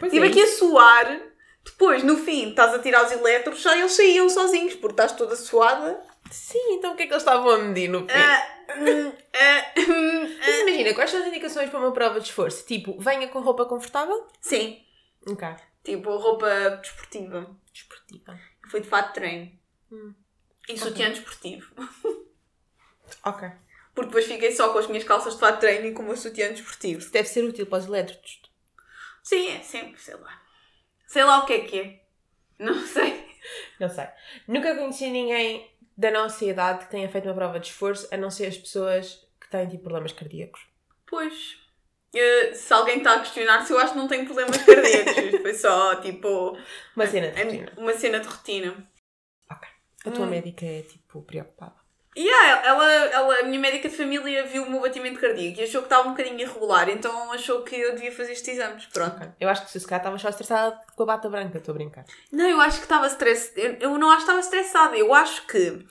Pois 0.00 0.04
estive 0.12 0.26
é 0.26 0.30
aqui 0.30 0.42
a 0.42 0.46
suar. 0.46 1.20
Depois, 1.62 2.02
no 2.02 2.16
fim, 2.16 2.50
estás 2.50 2.74
a 2.74 2.78
tirar 2.78 3.04
os 3.04 3.12
elétrons, 3.12 3.60
já 3.60 3.76
eles 3.76 3.92
saíam 3.92 4.28
sozinhos, 4.28 4.74
porque 4.74 4.92
estás 4.94 5.12
toda 5.12 5.36
suada. 5.36 6.02
Sim, 6.30 6.74
então 6.74 6.92
o 6.92 6.96
que 6.96 7.02
é 7.02 7.06
que 7.06 7.12
eles 7.12 7.22
estavam 7.22 7.50
a 7.50 7.58
medir 7.58 7.88
no 7.88 8.00
fim? 8.00 8.12
Ah, 8.12 8.64
hum, 8.78 9.12
ah, 9.34 9.72
hum, 9.78 10.36
Mas 10.38 10.48
ah. 10.48 10.60
imagina, 10.62 10.94
quais 10.94 11.10
são 11.10 11.20
as 11.20 11.26
indicações 11.26 11.68
para 11.70 11.78
uma 11.78 11.92
prova 11.92 12.18
de 12.18 12.28
esforço? 12.28 12.64
Tipo, 12.66 12.98
venha 12.98 13.28
com 13.28 13.40
roupa 13.40 13.66
confortável? 13.66 14.26
Sim, 14.40 14.78
Ok. 15.26 15.46
tipo 15.84 16.16
roupa 16.16 16.48
desportiva. 16.82 17.46
Desportiva. 17.72 18.38
Foi 18.70 18.80
de 18.80 18.88
fato 18.88 19.12
treino. 19.12 19.52
Hum. 19.92 20.14
E 20.68 20.78
sutiã 20.78 21.10
desportivo. 21.10 21.66
Ok. 23.22 23.50
Porque 23.94 24.08
depois 24.08 24.26
fiquei 24.26 24.50
só 24.52 24.72
com 24.72 24.78
as 24.78 24.86
minhas 24.88 25.04
calças 25.04 25.34
de 25.34 25.40
fato 25.40 25.54
de 25.54 25.60
treino 25.60 25.86
e 25.86 25.92
com 25.92 26.02
o 26.02 26.06
meu 26.06 26.16
sutiã 26.16 26.48
desportivo. 26.50 26.98
Isso 27.00 27.12
deve 27.12 27.28
ser 27.28 27.44
útil 27.44 27.66
para 27.66 27.78
os 27.78 27.86
elétrodos. 27.86 28.42
Sim, 29.22 29.48
é 29.56 29.60
sempre, 29.60 30.00
sei 30.00 30.16
lá. 30.16 30.42
Sei 31.06 31.22
lá 31.24 31.38
o 31.38 31.46
que 31.46 31.52
é 31.52 31.60
que 31.60 31.80
é. 31.80 32.00
Não 32.58 32.74
sei. 32.86 33.24
Não 33.78 33.88
sei. 33.88 34.06
Nunca 34.48 34.74
conheci 34.74 35.08
ninguém 35.10 35.70
da 35.96 36.10
nossa 36.10 36.44
idade 36.44 36.84
que 36.86 36.90
tenha 36.90 37.08
feito 37.08 37.28
uma 37.28 37.34
prova 37.34 37.60
de 37.60 37.68
esforço, 37.68 38.08
a 38.12 38.16
não 38.16 38.30
ser 38.30 38.46
as 38.46 38.58
pessoas 38.58 39.24
que 39.40 39.48
têm 39.48 39.68
tipo 39.68 39.84
problemas 39.84 40.12
cardíacos. 40.12 40.66
Pois. 41.06 41.56
eh, 42.14 42.52
se 42.54 42.72
alguém 42.72 42.98
está 42.98 43.14
a 43.14 43.20
questionar 43.20 43.64
se 43.64 43.72
eu 43.72 43.78
acho 43.78 43.92
que 43.92 43.98
não 43.98 44.08
tenho 44.08 44.24
problemas 44.24 44.56
cardíacos. 44.58 45.40
Foi 45.40 45.54
só 45.54 45.94
tipo. 46.00 46.58
Uma 46.96 47.06
cena 47.06 47.30
de 47.30 47.42
rotina. 47.42 47.72
Uma 47.76 47.92
cena 47.94 48.18
de 48.20 48.26
rotina. 48.28 48.90
A 50.06 50.10
tua 50.10 50.26
Hum. 50.26 50.30
médica 50.30 50.66
é 50.66 50.82
tipo 50.82 51.22
preocupada. 51.22 51.76
E 52.16 52.22
yeah, 52.22 52.66
ela, 52.66 52.92
ela, 53.06 53.40
a 53.40 53.42
minha 53.42 53.58
médica 53.58 53.88
de 53.88 53.96
família 53.96 54.44
viu 54.46 54.62
o 54.62 54.70
meu 54.70 54.80
batimento 54.80 55.18
cardíaco 55.20 55.60
e 55.60 55.64
achou 55.64 55.80
que 55.82 55.86
estava 55.86 56.06
um 56.06 56.12
bocadinho 56.12 56.38
irregular, 56.40 56.88
então 56.88 57.32
achou 57.32 57.62
que 57.62 57.74
eu 57.74 57.94
devia 57.94 58.12
fazer 58.12 58.32
estes 58.32 58.54
exames. 58.54 58.86
Pronto. 58.86 59.16
Ok. 59.16 59.28
Eu 59.40 59.48
acho 59.48 59.66
que 59.66 59.78
se 59.80 59.84
calhar 59.86 60.00
estava 60.00 60.18
só 60.18 60.28
estressada 60.28 60.78
com 60.94 61.02
a 61.02 61.06
bata 61.06 61.28
branca, 61.28 61.58
estou 61.58 61.72
a 61.72 61.76
brincar. 61.76 62.04
Não, 62.30 62.48
eu 62.48 62.60
acho 62.60 62.78
que 62.78 62.84
estava 62.84 63.06
estressada. 63.06 63.60
Eu, 63.60 63.76
eu 63.80 63.98
não 63.98 64.10
acho 64.10 64.18
que 64.24 64.30
estava 64.30 64.40
estressada. 64.40 64.96
Eu 64.96 65.12
acho 65.12 65.44
que 65.46 65.84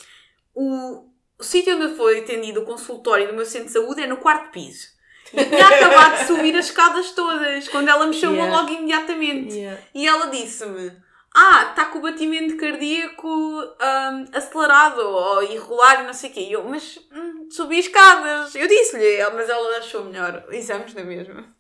o, 0.55 1.09
o 1.39 1.43
sítio 1.43 1.75
onde 1.75 1.95
fui 1.95 2.19
atendido, 2.19 2.61
o 2.61 2.65
consultório 2.65 3.27
do 3.27 3.33
meu 3.33 3.45
centro 3.45 3.67
de 3.67 3.73
saúde, 3.73 4.01
é 4.01 4.07
no 4.07 4.17
quarto 4.17 4.51
piso. 4.51 4.87
E 5.33 5.43
tinha 5.43 5.65
acabado 5.67 6.19
de 6.19 6.25
subir 6.27 6.55
as 6.55 6.65
escadas 6.67 7.11
todas, 7.11 7.67
quando 7.67 7.89
ela 7.89 8.07
me 8.07 8.13
chamou 8.13 8.37
Yeah. 8.37 8.55
logo 8.61 8.71
imediatamente. 8.71 9.55
Yeah. 9.55 9.81
E 9.93 10.07
ela 10.07 10.27
disse-me: 10.27 10.91
Ah, 11.35 11.69
está 11.69 11.85
com 11.85 11.97
o 11.97 12.01
batimento 12.01 12.57
cardíaco 12.57 13.27
hum, 13.27 14.25
acelerado 14.31 15.01
ou 15.01 15.41
irregular 15.43 16.03
e 16.03 16.05
não 16.05 16.13
sei 16.13 16.29
o 16.29 16.33
quê. 16.33 16.39
E 16.41 16.53
eu, 16.53 16.63
mas 16.63 16.99
hum, 17.11 17.47
subi 17.49 17.79
escadas. 17.79 18.53
Eu 18.53 18.67
disse-lhe, 18.67 19.29
mas 19.31 19.49
ela 19.49 19.77
achou 19.77 20.05
melhor. 20.05 20.45
Exames 20.51 20.93
na 20.93 21.03
mesma. 21.03 21.53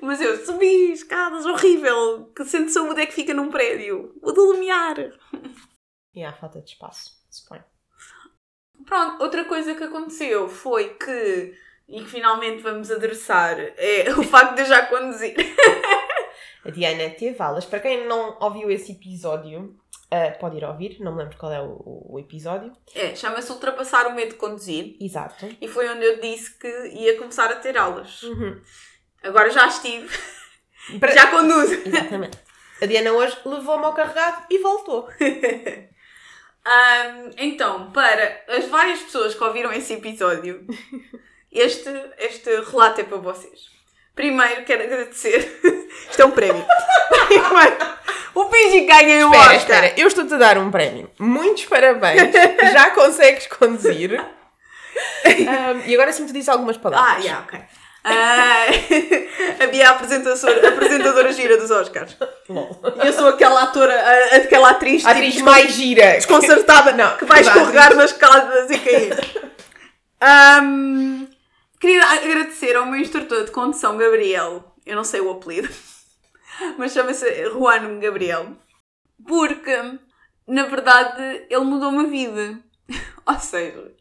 Mas 0.00 0.20
eu 0.20 0.44
subi 0.44 0.92
escadas, 0.92 1.46
horrível. 1.46 2.30
Que 2.34 2.44
centro 2.44 2.66
de 2.66 2.72
saúde 2.72 3.00
é 3.00 3.06
que 3.06 3.14
fica 3.14 3.32
num 3.32 3.50
prédio? 3.50 4.14
O 4.22 4.32
do 4.32 4.52
Lumiar. 4.52 4.96
E 6.14 6.24
há 6.24 6.32
falta 6.32 6.60
de 6.60 6.70
espaço, 6.70 7.12
suponho. 7.30 7.64
Pronto, 8.84 9.22
outra 9.22 9.44
coisa 9.44 9.74
que 9.74 9.84
aconteceu 9.84 10.48
foi 10.48 10.90
que, 10.94 11.54
e 11.88 12.02
que 12.02 12.10
finalmente 12.10 12.62
vamos 12.62 12.90
adressar, 12.90 13.58
é 13.58 14.10
o 14.16 14.22
facto 14.22 14.54
de 14.54 14.62
eu 14.62 14.66
já 14.66 14.86
conduzir. 14.86 15.34
A 16.66 16.70
Diana 16.70 17.10
teve 17.10 17.40
aulas. 17.42 17.64
Para 17.64 17.80
quem 17.80 18.06
não 18.06 18.36
ouviu 18.40 18.70
esse 18.70 18.92
episódio, 18.92 19.76
ah, 20.10 20.30
pode 20.38 20.56
ir 20.56 20.64
ouvir, 20.64 20.98
não 21.00 21.12
me 21.14 21.22
lembro 21.22 21.36
qual 21.38 21.52
é 21.52 21.60
o, 21.60 21.80
o 22.10 22.18
episódio. 22.18 22.72
É, 22.94 23.14
chama-se 23.14 23.50
Ultrapassar 23.52 24.06
o 24.06 24.14
Medo 24.14 24.30
de 24.30 24.36
Conduzir. 24.36 24.96
Exato. 25.00 25.46
E 25.60 25.68
foi 25.68 25.88
onde 25.88 26.04
eu 26.04 26.20
disse 26.20 26.58
que 26.58 26.68
ia 26.88 27.16
começar 27.18 27.50
a 27.50 27.56
ter 27.56 27.76
aulas. 27.76 28.22
Uhum. 28.22 28.60
Agora 29.22 29.50
já 29.50 29.66
estive, 29.66 30.08
Para- 31.00 31.12
já 31.12 31.30
conduzo. 31.30 31.74
Exatamente. 31.86 32.38
A 32.80 32.86
Diana 32.86 33.12
hoje 33.12 33.36
levou-me 33.44 33.84
ao 33.84 33.94
carregado 33.94 34.44
e 34.50 34.58
voltou. 34.58 35.08
Ahm, 36.64 37.30
então, 37.38 37.92
para 37.92 38.42
as 38.48 38.66
várias 38.66 39.00
pessoas 39.00 39.34
que 39.34 39.44
ouviram 39.44 39.72
esse 39.72 39.94
episódio, 39.94 40.66
este, 41.50 41.88
este 42.18 42.50
relato 42.62 43.00
é 43.00 43.04
para 43.04 43.18
vocês. 43.18 43.70
Primeiro, 44.16 44.64
quero 44.64 44.82
agradecer. 44.82 45.60
Isto 46.10 46.22
é 46.22 46.24
um 46.24 46.30
prémio. 46.32 46.64
Primeiro, 47.28 47.76
o 48.34 48.44
Pigi 48.46 48.80
ganha 48.86 49.26
um 49.28 49.30
Espera, 49.32 49.42
Oscar. 49.42 49.56
espera, 49.56 49.92
eu 49.96 50.08
estou-te 50.08 50.34
a 50.34 50.38
dar 50.38 50.58
um 50.58 50.70
prémio. 50.70 51.08
Muitos 51.18 51.66
parabéns. 51.66 52.32
Já 52.72 52.90
consegues 52.96 53.46
conduzir. 53.46 54.18
Ahm, 55.26 55.82
e 55.86 55.94
agora 55.94 56.12
sim 56.12 56.26
tu 56.26 56.32
dizes 56.32 56.48
algumas 56.48 56.76
Ah, 56.76 56.80
palavras. 56.80 57.24
yeah, 57.24 57.44
ok. 57.46 57.60
Ah, 58.08 58.66
havia 59.64 59.88
a 59.88 59.92
apresentadora, 59.92 60.66
a 60.66 60.70
apresentadora 60.70 61.32
gira 61.32 61.56
dos 61.58 61.70
Oscars. 61.72 62.16
E 63.02 63.06
eu 63.06 63.12
sou 63.12 63.28
aquela 63.28 63.64
atora, 63.64 63.94
aquela 64.36 64.70
atriz, 64.70 65.04
A 65.04 65.08
tipo, 65.12 65.26
atriz 65.26 65.42
mais 65.42 65.72
gira. 65.74 66.12
desconcertada, 66.12 66.92
Não, 66.92 67.16
que 67.16 67.24
vai 67.24 67.40
escorregar 67.40 67.94
nas 67.96 68.12
escadas 68.12 68.70
e 68.70 68.78
cair. 68.78 69.50
Ahm, 70.20 71.26
queria 71.80 72.04
agradecer 72.04 72.76
ao 72.76 72.86
meu 72.86 73.00
instrutor 73.00 73.44
de 73.44 73.50
condução, 73.50 73.96
Gabriel. 73.96 74.74
Eu 74.84 74.96
não 74.96 75.04
sei 75.04 75.20
o 75.20 75.30
apelido, 75.30 75.68
mas 76.78 76.92
chama-se 76.92 77.50
Juan 77.50 77.98
Gabriel. 77.98 78.56
Porque, 79.26 79.76
na 80.46 80.66
verdade, 80.66 81.46
ele 81.48 81.64
mudou-me 81.64 82.06
a 82.06 82.08
vida. 82.08 82.62
Ou 83.26 83.38
seja, 83.38 83.94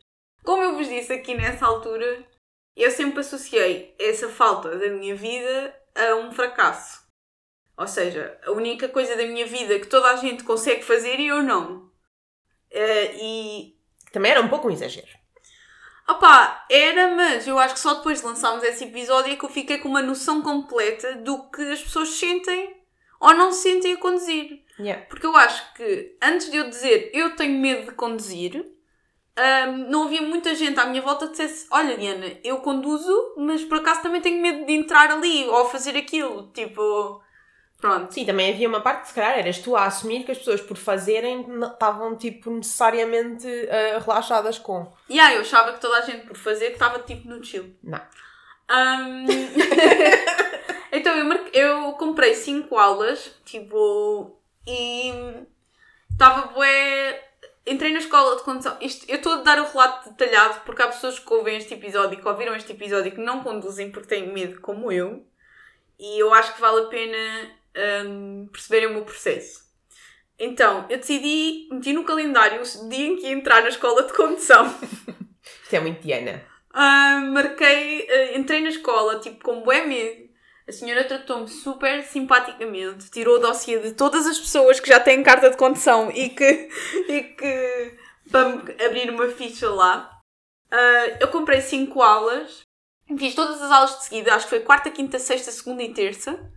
como 0.44 0.62
eu 0.62 0.76
vos 0.76 0.88
disse 0.88 1.14
aqui 1.14 1.34
nessa 1.34 1.66
altura, 1.66 2.24
eu 2.76 2.92
sempre 2.92 3.22
associei 3.22 3.96
essa 4.00 4.30
falta 4.30 4.78
da 4.78 4.90
minha 4.90 5.16
vida 5.16 5.76
a 5.96 6.16
um 6.16 6.32
fracasso. 6.32 7.04
Ou 7.78 7.88
seja, 7.88 8.40
a 8.46 8.52
única 8.52 8.88
coisa 8.88 9.16
da 9.16 9.26
minha 9.26 9.46
vida 9.46 9.80
que 9.80 9.88
toda 9.88 10.12
a 10.12 10.16
gente 10.16 10.44
consegue 10.44 10.84
fazer 10.84 11.20
e 11.20 11.28
eu 11.28 11.42
não. 11.42 11.90
Eh, 12.72 13.16
e. 13.22 13.76
Também 14.12 14.32
era 14.32 14.42
um 14.42 14.48
pouco 14.48 14.68
um 14.68 14.72
exagero. 14.72 15.25
Opá, 16.08 16.66
era, 16.70 17.16
mas 17.16 17.48
eu 17.48 17.58
acho 17.58 17.74
que 17.74 17.80
só 17.80 17.96
depois 17.96 18.20
de 18.20 18.28
lançarmos 18.28 18.64
esse 18.64 18.84
episódio 18.84 19.34
é 19.34 19.36
que 19.36 19.44
eu 19.44 19.50
fiquei 19.50 19.80
com 19.80 19.90
uma 19.90 20.04
noção 20.04 20.42
completa 20.42 21.16
do 21.16 21.50
que 21.50 21.62
as 21.72 21.82
pessoas 21.82 22.10
sentem 22.10 22.76
ou 23.20 23.34
não 23.34 23.52
se 23.52 23.64
sentem 23.64 23.94
a 23.94 23.98
conduzir. 23.98 24.64
Yeah. 24.80 25.06
Porque 25.06 25.26
eu 25.26 25.36
acho 25.36 25.74
que 25.74 26.16
antes 26.22 26.52
de 26.52 26.58
eu 26.58 26.70
dizer 26.70 27.10
eu 27.14 27.36
tenho 27.36 27.60
medo 27.60 27.90
de 27.90 27.96
conduzir, 27.96 28.56
hum, 29.38 29.78
não 29.90 30.04
havia 30.04 30.22
muita 30.22 30.54
gente 30.54 30.80
à 30.80 30.86
minha 30.86 31.02
volta 31.02 31.26
que 31.26 31.32
dissesse: 31.32 31.68
Olha, 31.72 31.98
Diana, 31.98 32.38
eu 32.44 32.58
conduzo, 32.58 33.34
mas 33.38 33.64
por 33.64 33.80
acaso 33.80 34.04
também 34.04 34.22
tenho 34.22 34.42
medo 34.42 34.66
de 34.66 34.74
entrar 34.74 35.10
ali 35.10 35.48
ou 35.48 35.66
fazer 35.70 35.98
aquilo. 35.98 36.52
Tipo, 36.52 37.22
pronto. 37.86 38.14
Sim, 38.14 38.26
também 38.26 38.52
havia 38.52 38.68
uma 38.68 38.82
parte 38.82 39.02
que 39.04 39.08
se 39.10 39.14
calhar 39.14 39.38
eras 39.38 39.60
tu 39.60 39.76
a 39.76 39.86
assumir 39.86 40.24
que 40.24 40.32
as 40.32 40.38
pessoas 40.38 40.62
por 40.62 40.78
fazerem 40.78 41.46
estavam 41.64 42.16
tipo 42.18 42.50
necessariamente 42.52 43.48
ah, 43.70 44.00
relaxadas 44.00 44.58
com. 44.58 44.92
E 45.10 45.20
aí, 45.20 45.36
eu 45.36 45.42
achava 45.42 45.74
que 45.74 45.80
toda 45.82 45.98
a 45.98 46.02
gente 46.02 46.26
por 46.26 46.36
fazer 46.38 46.72
estava 46.72 47.00
tipo 47.00 47.28
no 47.28 47.44
chill. 47.44 47.76
Não. 47.84 48.02
Hum, 48.70 49.26
então 50.92 51.16
eu, 51.18 51.26
marque- 51.26 51.52
eu 51.58 51.92
comprei 51.94 52.34
5 52.34 52.76
aulas, 52.78 53.32
tipo, 53.46 54.40
e 54.68 55.12
estava 56.12 56.48
bué. 56.48 57.22
Entrei 57.68 57.92
na 57.92 58.00
escola 58.00 58.36
de 58.36 58.44
condução. 58.44 58.78
Isto, 58.80 59.10
eu 59.10 59.16
estou 59.18 59.34
a 59.34 59.38
dar 59.38 59.60
o 59.60 59.66
relato 59.72 60.10
detalhado 60.12 60.62
porque 60.66 60.84
há 60.84 60.88
pessoas 60.88 61.18
que 61.18 61.34
ouvem 61.34 61.58
este 61.58 61.74
episódio 61.74 62.18
e 62.18 62.22
que 62.22 62.28
ouviram 62.28 62.56
este 62.56 62.72
episódio 62.74 63.12
que 63.12 63.20
não 63.20 63.42
conduzem 63.44 63.92
porque 63.92 64.08
têm 64.08 64.32
medo, 64.32 64.62
como 64.62 64.92
eu. 64.92 65.26
E 65.98 66.20
eu 66.22 66.32
acho 66.34 66.54
que 66.54 66.62
vale 66.62 66.82
a 66.82 66.90
pena 66.90 67.50
hum, 68.06 68.50
perceberem 68.52 68.88
o 68.88 68.94
meu 68.94 69.04
processo. 69.04 69.66
Então, 70.38 70.86
eu 70.90 70.98
decidi, 70.98 71.70
meti 71.72 71.94
no 71.94 72.04
calendário 72.04 72.62
o 72.62 72.90
dia 72.90 73.08
em 73.08 73.16
que 73.16 73.28
ia 73.28 73.32
entrar 73.32 73.62
na 73.62 73.70
escola 73.70 74.04
de 74.04 74.14
condução. 74.14 74.66
Isto 75.64 75.74
é 75.76 75.80
muito 75.80 76.02
Diana. 76.02 76.44
Ah, 76.74 77.22
marquei, 77.32 78.08
ah, 78.10 78.38
entrei 78.38 78.62
na 78.62 78.70
escola, 78.70 79.20
tipo, 79.20 79.42
com 79.44 79.62
bué 79.62 79.86
medo. 79.86 80.26
A 80.68 80.72
senhora 80.72 81.04
tratou-me 81.04 81.48
super 81.48 82.04
simpaticamente, 82.04 83.10
tirou 83.12 83.36
o 83.36 83.40
dossiê 83.40 83.80
de 83.80 83.94
todas 83.94 84.26
as 84.26 84.40
pessoas 84.40 84.80
que 84.80 84.90
já 84.90 85.00
têm 85.00 85.24
carta 85.24 85.50
de 85.50 85.58
condução 85.58 86.12
e 86.12 86.30
que, 86.30 86.70
e 87.08 87.22
que 87.22 87.98
para 88.30 88.86
abrir 88.86 89.10
uma 89.10 89.28
ficha 89.30 89.70
lá. 89.70 90.12
Ah, 90.70 91.18
eu 91.22 91.30
comprei 91.30 91.62
5 91.62 92.02
aulas, 92.02 92.62
fiz 93.18 93.36
todas 93.36 93.62
as 93.62 93.72
aulas 93.72 93.98
de 94.00 94.04
seguida, 94.06 94.34
acho 94.34 94.46
que 94.46 94.50
foi 94.50 94.60
quarta, 94.62 94.92
quinta, 94.92 95.18
sexta, 95.18 95.52
segunda 95.52 95.84
e 95.84 95.94
terça. 95.94 96.52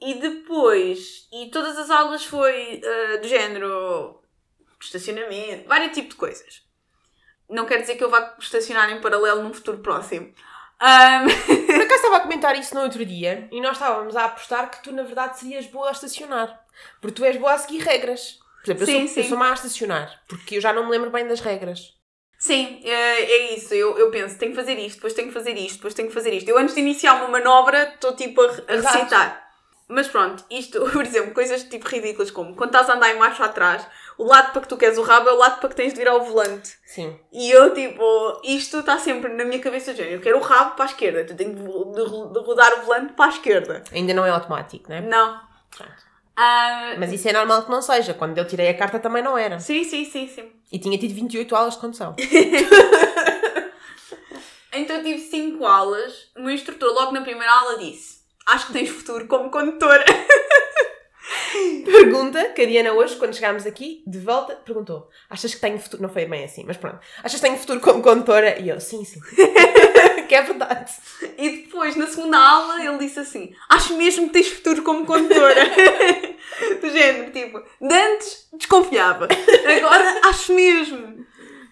E 0.00 0.14
depois, 0.14 1.28
e 1.32 1.50
todas 1.50 1.78
as 1.78 1.90
aulas 1.90 2.24
foi 2.24 2.80
ah, 2.84 3.16
do 3.18 3.28
género 3.28 4.20
estacionamento, 4.80 5.66
vários 5.68 5.92
tipos 5.94 6.10
de 6.10 6.16
coisas. 6.16 6.62
Não 7.48 7.66
quer 7.66 7.80
dizer 7.80 7.96
que 7.96 8.04
eu 8.04 8.10
vá 8.10 8.34
estacionar 8.38 8.90
em 8.90 9.00
paralelo 9.00 9.42
num 9.42 9.54
futuro 9.54 9.78
próximo. 9.78 10.32
Ahm, 10.80 11.26
Por 11.26 11.80
acaso 11.82 11.94
estava 11.94 12.16
a 12.16 12.20
comentar 12.20 12.58
isso 12.58 12.74
no 12.74 12.82
outro 12.82 13.04
dia 13.04 13.48
e 13.52 13.60
nós 13.60 13.72
estávamos 13.76 14.16
a 14.16 14.24
apostar 14.26 14.70
que 14.70 14.82
tu 14.82 14.92
na 14.92 15.02
verdade 15.02 15.38
serias 15.38 15.66
boa 15.66 15.88
a 15.88 15.92
estacionar. 15.92 16.60
Porque 17.00 17.14
tu 17.14 17.24
és 17.24 17.36
boa 17.36 17.52
a 17.54 17.58
seguir 17.58 17.78
regras. 17.78 18.38
Por 18.62 18.72
exemplo, 18.72 18.82
eu, 18.82 18.86
Sim, 18.86 19.08
sou, 19.08 19.22
eu 19.22 19.24
sim. 19.24 19.28
sou 19.28 19.38
má 19.38 19.50
a 19.50 19.54
estacionar. 19.54 20.22
Porque 20.28 20.56
eu 20.56 20.60
já 20.60 20.72
não 20.72 20.84
me 20.84 20.90
lembro 20.90 21.10
bem 21.10 21.26
das 21.26 21.40
regras. 21.40 21.94
sim, 22.38 22.80
é, 22.84 23.20
é 23.22 23.54
isso. 23.56 23.72
Eu, 23.74 23.98
eu 23.98 24.10
penso, 24.10 24.38
tenho 24.38 24.52
que 24.52 24.56
fazer 24.56 24.78
isto, 24.78 24.96
depois 24.96 25.14
tenho 25.14 25.28
que 25.28 25.34
fazer 25.34 25.56
isto, 25.56 25.76
depois 25.76 25.94
tenho 25.94 26.08
que 26.08 26.14
fazer 26.14 26.32
isto. 26.34 26.48
Eu 26.48 26.58
antes 26.58 26.74
de 26.74 26.80
iniciar 26.80 27.14
uma 27.14 27.28
manobra 27.28 27.92
estou 27.94 28.14
tipo 28.16 28.40
a, 28.42 28.46
a 28.68 28.76
recitar. 28.76 29.43
Mas 29.88 30.08
pronto, 30.08 30.44
isto, 30.50 30.80
por 30.90 31.04
exemplo, 31.04 31.34
coisas 31.34 31.62
tipo 31.64 31.86
ridículas 31.88 32.30
como 32.30 32.54
quando 32.54 32.70
estás 32.70 32.88
a 32.88 32.94
andar 32.94 33.14
em 33.14 33.18
marcha 33.18 33.44
atrás, 33.44 33.86
o 34.16 34.24
lado 34.24 34.52
para 34.52 34.62
que 34.62 34.68
tu 34.68 34.76
queres 34.76 34.96
o 34.98 35.02
rabo 35.02 35.28
é 35.28 35.32
o 35.32 35.36
lado 35.36 35.60
para 35.60 35.68
que 35.68 35.76
tens 35.76 35.92
de 35.92 35.98
virar 35.98 36.14
o 36.16 36.24
volante. 36.24 36.76
Sim. 36.86 37.18
E 37.32 37.50
eu, 37.50 37.74
tipo, 37.74 38.02
isto 38.44 38.78
está 38.78 38.98
sempre 38.98 39.32
na 39.32 39.44
minha 39.44 39.60
cabeça, 39.60 39.94
género, 39.94 40.14
eu 40.16 40.20
quero 40.20 40.38
o 40.38 40.42
rabo 40.42 40.74
para 40.74 40.84
a 40.84 40.88
esquerda, 40.88 41.24
tu 41.24 41.34
tenho 41.34 41.54
de, 41.54 41.60
rodar 42.40 42.80
o 42.80 42.82
volante 42.82 43.12
para 43.12 43.26
a 43.26 43.28
esquerda. 43.28 43.84
Ainda 43.92 44.14
não 44.14 44.24
é 44.24 44.30
automático, 44.30 44.88
não 44.88 44.96
é? 44.96 45.00
Não. 45.00 45.40
Pronto. 45.76 45.92
Ah, 46.36 46.94
Mas 46.98 47.12
isso 47.12 47.28
é 47.28 47.32
normal 47.32 47.62
que 47.62 47.70
não 47.70 47.80
seja. 47.80 48.12
Quando 48.12 48.36
eu 48.38 48.44
tirei 48.46 48.68
a 48.68 48.76
carta 48.76 48.98
também 48.98 49.22
não 49.22 49.38
era. 49.38 49.60
sim, 49.60 49.84
sim, 49.84 50.04
sim, 50.04 50.26
sim. 50.26 50.50
E 50.72 50.78
tinha 50.80 50.98
tido 50.98 51.14
28 51.14 51.54
aulas 51.54 51.74
de 51.74 51.80
condução. 51.80 52.16
Então 54.76 54.96
eu 54.96 55.04
tive 55.04 55.20
5 55.20 55.64
aulas. 55.64 56.30
O 56.36 56.40
meu 56.40 56.50
instrutor, 56.50 56.92
logo 56.92 57.12
na 57.12 57.20
primeira 57.22 57.52
aula, 57.52 57.78
disse: 57.78 58.23
Acho 58.46 58.66
que 58.68 58.72
tens 58.74 58.90
futuro 58.90 59.26
como 59.26 59.50
condutora. 59.50 60.04
Pergunta 61.84 62.50
que 62.50 62.62
a 62.62 62.66
Diana 62.66 62.92
hoje, 62.92 63.16
quando 63.16 63.34
chegámos 63.34 63.64
aqui, 63.66 64.02
de 64.06 64.18
volta, 64.18 64.56
perguntou: 64.56 65.08
Achas 65.30 65.54
que 65.54 65.60
tenho 65.60 65.78
futuro? 65.78 66.02
Não 66.02 66.08
foi 66.10 66.26
bem 66.26 66.44
assim, 66.44 66.64
mas 66.66 66.76
pronto. 66.76 66.98
Achas 67.22 67.40
que 67.40 67.46
tenho 67.46 67.56
futuro 67.58 67.80
como 67.80 68.02
condutora? 68.02 68.58
E 68.60 68.68
eu, 68.68 68.80
sim, 68.80 69.04
sim. 69.04 69.20
que 70.28 70.34
é 70.34 70.42
verdade. 70.42 70.92
E 71.38 71.62
depois, 71.62 71.96
na 71.96 72.06
segunda 72.06 72.38
aula, 72.38 72.84
ele 72.84 72.98
disse 72.98 73.20
assim: 73.20 73.54
Acho 73.68 73.96
mesmo 73.96 74.26
que 74.26 74.34
tens 74.34 74.48
futuro 74.48 74.82
como 74.82 75.06
condutora. 75.06 75.54
Do 76.80 76.90
género, 76.90 77.32
tipo, 77.32 77.62
de 77.80 77.94
antes 77.94 78.46
desconfiava, 78.52 79.26
agora 79.76 80.20
acho 80.28 80.52
mesmo. 80.54 81.24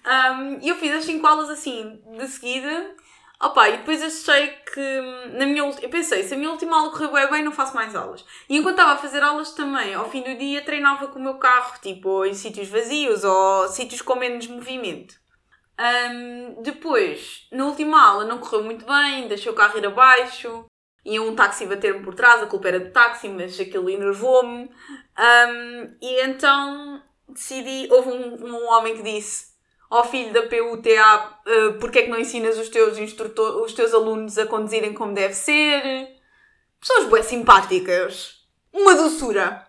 Um, 0.04 0.58
E 0.60 0.68
eu 0.68 0.76
fiz 0.76 0.92
as 0.92 1.04
5 1.04 1.24
aulas 1.26 1.50
assim, 1.50 2.00
de 2.16 2.26
seguida. 2.26 2.94
Opa, 3.42 3.68
e 3.68 3.78
depois 3.78 4.00
achei 4.00 4.50
que 4.72 4.80
hum, 4.80 5.36
na 5.36 5.44
minha 5.44 5.64
eu 5.82 5.88
pensei, 5.88 6.22
se 6.22 6.32
a 6.32 6.36
minha 6.36 6.50
última 6.50 6.78
aula 6.78 6.92
correu 6.92 7.10
bem, 7.12 7.28
bem, 7.28 7.42
não 7.42 7.50
faço 7.50 7.74
mais 7.74 7.96
aulas. 7.96 8.24
E 8.48 8.56
enquanto 8.56 8.74
estava 8.78 8.92
a 8.92 8.96
fazer 8.96 9.20
aulas 9.20 9.50
também, 9.50 9.92
ao 9.94 10.08
fim 10.08 10.22
do 10.22 10.38
dia 10.38 10.62
treinava 10.62 11.08
com 11.08 11.18
o 11.18 11.22
meu 11.22 11.34
carro, 11.38 11.76
tipo, 11.82 12.24
em 12.24 12.34
sítios 12.34 12.68
vazios 12.68 13.24
ou 13.24 13.66
sítios 13.66 14.00
com 14.00 14.14
menos 14.14 14.46
movimento. 14.46 15.16
Hum, 15.76 16.62
depois, 16.62 17.48
na 17.50 17.66
última 17.66 18.00
aula 18.00 18.24
não 18.26 18.38
correu 18.38 18.62
muito 18.62 18.86
bem, 18.86 19.26
deixei 19.26 19.50
o 19.50 19.56
carro 19.56 19.76
ir 19.76 19.86
abaixo, 19.86 20.66
ia 21.04 21.20
um 21.20 21.34
táxi 21.34 21.66
bater-me 21.66 22.04
por 22.04 22.14
trás, 22.14 22.40
a 22.40 22.46
culpa 22.46 22.68
era 22.68 22.78
do 22.78 22.92
táxi, 22.92 23.28
mas 23.28 23.58
aquilo 23.58 23.90
enervou-me. 23.90 24.70
Hum, 25.18 25.96
e 26.00 26.22
então 26.22 27.02
decidi, 27.28 27.88
houve 27.90 28.10
um, 28.10 28.46
um 28.46 28.68
homem 28.68 28.96
que 28.96 29.02
disse 29.02 29.51
ao 29.94 30.04
filho 30.04 30.32
da 30.32 30.42
PUTA, 30.42 30.90
uh, 31.46 31.78
porque 31.78 31.98
é 32.00 32.02
que 32.02 32.10
não 32.10 32.18
ensinas 32.18 32.58
os 32.58 32.68
teus 32.68 32.98
instrutores, 32.98 33.56
os 33.66 33.72
teus 33.74 33.92
alunos 33.92 34.38
a 34.38 34.46
conduzirem 34.46 34.94
como 34.94 35.12
deve 35.14 35.34
ser? 35.34 36.08
Pessoas 36.80 37.04
bué 37.06 37.22
simpáticas. 37.22 38.36
Uma 38.72 38.94
doçura. 38.94 39.66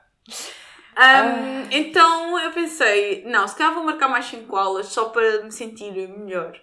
Um, 0.98 1.68
Então 1.72 2.39
eu 2.39 2.51
pensei, 2.51 3.24
não, 3.25 3.48
se 3.48 3.56
calhar 3.56 3.74
vou 3.74 3.84
marcar 3.84 4.08
mais 4.08 4.25
5 4.25 4.56
aulas 4.56 4.88
só 4.88 5.06
para 5.06 5.44
me 5.44 5.51
sentir 5.51 5.92
melhor. 5.92 6.53